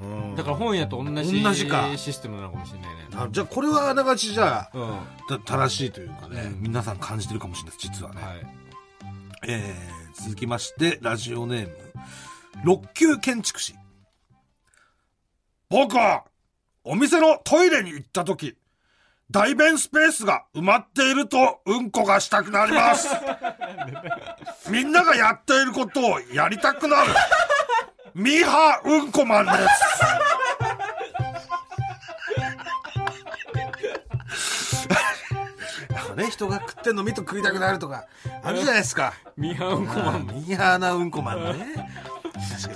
[0.00, 0.30] うん。
[0.30, 0.34] うん。
[0.34, 1.88] だから本屋と同じ同じか。
[1.96, 3.06] システムなのかもしれないね。
[3.14, 4.76] あじゃあ、これはあながちじゃあ、
[5.30, 5.42] うん。
[5.44, 6.62] 正しいというかね、うん。
[6.62, 8.20] 皆さん感じてるかもしれないです、実はね。
[8.22, 9.46] い。
[9.46, 11.76] えー、続きまして、ラジオネーム、
[12.64, 13.76] 六級建築士。
[15.70, 16.24] 僕は、
[16.82, 18.56] お店のトイレに行った時、
[19.30, 23.08] 大便スペースが埋まっているとうんこがしたくなります。
[24.68, 27.14] みんながやっていることをやりたくなる。
[28.14, 29.58] ミーハーうんこマンです。
[36.16, 38.06] ね、人が食ってんの見と食いたくなるとか、
[38.42, 39.14] あるじゃないですか。
[39.36, 41.88] ミハうんこマンミーハーなうんこマンね。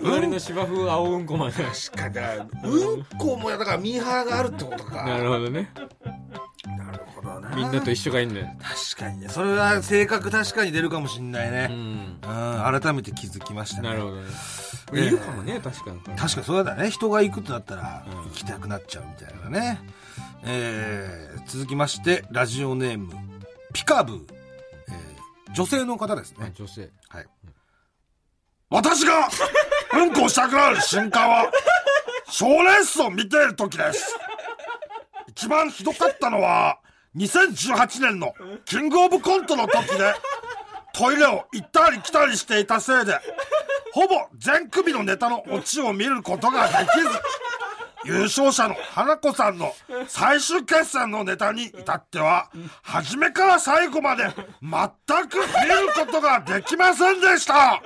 [0.03, 2.19] 隣の芝生青うんこマン確かに。
[2.65, 5.05] うんこもや、だからミーハーがあるってことか。
[5.05, 5.71] なるほどね
[6.67, 7.55] なるほどな。
[7.57, 9.29] みんなと一緒がいいんだよ確かにね。
[9.29, 11.67] それは性格確かに出るかもしんないうね。
[11.67, 13.89] んうん、改めて気づきましたね。
[13.89, 14.23] なるほどね
[14.93, 16.91] ええいるかもね確かに確かにそうだね。
[16.91, 19.81] 人が行くってなったら、うん行きたくなっちゃうみたいなね。
[20.47, 23.15] えー、続きまして、ラジオネーム、
[23.73, 24.21] ピカブー。
[24.89, 26.49] えー、女性の方ですね。
[26.49, 27.27] あ女性はい。
[28.75, 29.29] 私が、
[29.97, 31.49] うんこしたくなる瞬間は、
[32.29, 34.17] 賞レースを見ている時です。
[35.29, 36.81] 一番ひどかったのは、
[37.15, 40.13] 2018年のキングオブコントの時で、
[40.93, 43.21] トイレを行ったり来たりしていたせいで、
[43.93, 49.73] ほぼ全組のネタのオチを見ることができず、優勝者の花子さんの
[50.09, 52.51] 最終決戦のネタに至っては、
[52.83, 57.81] 初めから最後まで全く見ることができませんでした。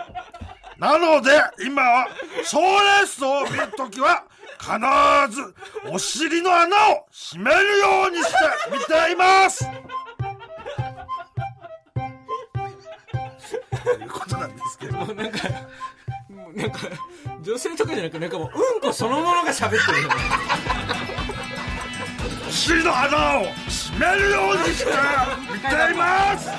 [0.79, 1.31] なので、
[1.65, 2.09] 今は、
[2.45, 4.23] 賞レースを見るときは、
[4.61, 5.55] 必ず、
[5.91, 8.35] お尻の穴を閉めるようにして
[8.71, 9.65] 見ています。
[13.85, 14.99] ということなんですけど。
[14.99, 15.39] もうなんか
[16.29, 16.79] もうなんか
[17.43, 19.81] 女性とかじゃなくなんかもううんこそのものが喋ってる
[22.49, 24.91] お尻の穴を閉めるようにして
[25.53, 26.51] 見ています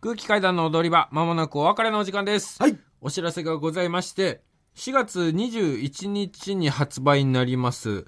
[0.00, 2.78] 空気階段の踊り場まもなくお別れのお時間ですはい。
[3.00, 4.42] お知らせがございまして
[4.76, 8.04] 4月21日に発売になります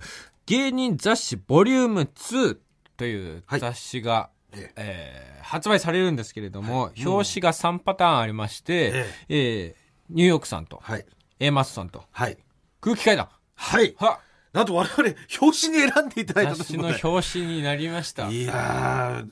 [0.47, 2.59] 芸人雑誌ボリューム2
[2.97, 11.05] というはい雑誌が、ええー発売されるんですけれども、表紙が3パターンありまして、ええーニューヨークさんと、はい。
[11.41, 12.39] A マスさんとはい。
[12.81, 13.97] 空気階段はい。
[13.99, 14.21] は
[14.53, 19.25] なんと我々、表紙に選んでいただいた雑誌の表紙になりましたいや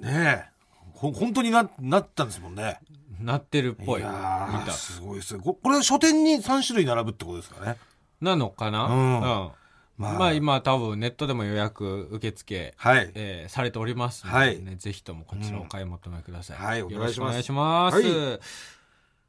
[0.00, 0.51] ー、ねえ。
[1.02, 2.78] ほ、本当にな、なったんですもんね。
[3.20, 4.00] なってるっぽい。
[4.00, 4.72] いや見ー、た。
[4.72, 5.42] すごいですね。
[5.44, 7.76] ここれ書店に3種類並ぶってことですかね。
[8.20, 9.20] なのかな、うん。
[9.98, 13.10] ままあ今多分ネットでも予約受付、はい。
[13.14, 17.12] えーされておりますので、ねぜひともこちらお買い求めください、うんはいよお願いします。
[17.12, 18.40] ろしくお願いします、はい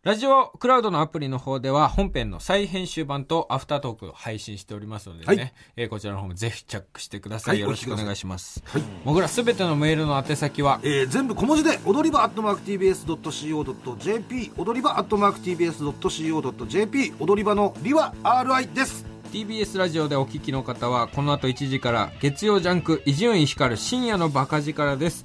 [0.03, 5.53] ラジオクラウドのアプリの方では本編の再編集版とアフタートークを配信しておりますのでね、はい。
[5.77, 8.61] えーこちらの方もぜひチェックしてください、はいよろしくお願いします、
[9.05, 10.81] もぐらすべてのメールの宛先は？
[10.83, 19.05] えー全部小文字で踊り場アットマーク TBS.CO.JP 踊り場アットマーク TBS.CO.JP 踊り場のりは RI です。
[19.31, 25.23] TBS ラジオでお聞きの方はこの後1時から月曜ジャンク伊集院光る深夜のバカ力です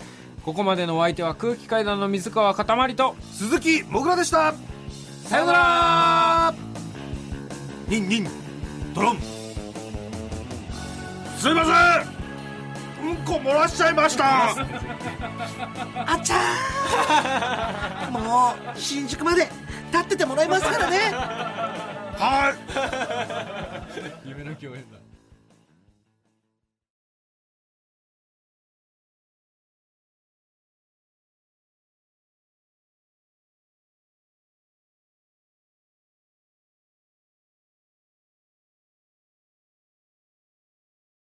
[0.48, 4.54] ここまでのお相手は空気階段の水川かたまりと鈴木もぐらでした。
[5.26, 6.54] さよなら。
[7.86, 8.28] ニンニン
[8.94, 9.18] ドロン。
[11.36, 13.08] すいません。
[13.10, 14.52] うんこ漏らしちゃいました。
[16.06, 18.18] あちゃー。
[18.18, 19.50] もう新宿まで
[19.92, 20.98] 立っててもらいますからね。
[22.16, 22.54] は
[24.24, 24.24] い。
[24.26, 24.97] 夢の共演だ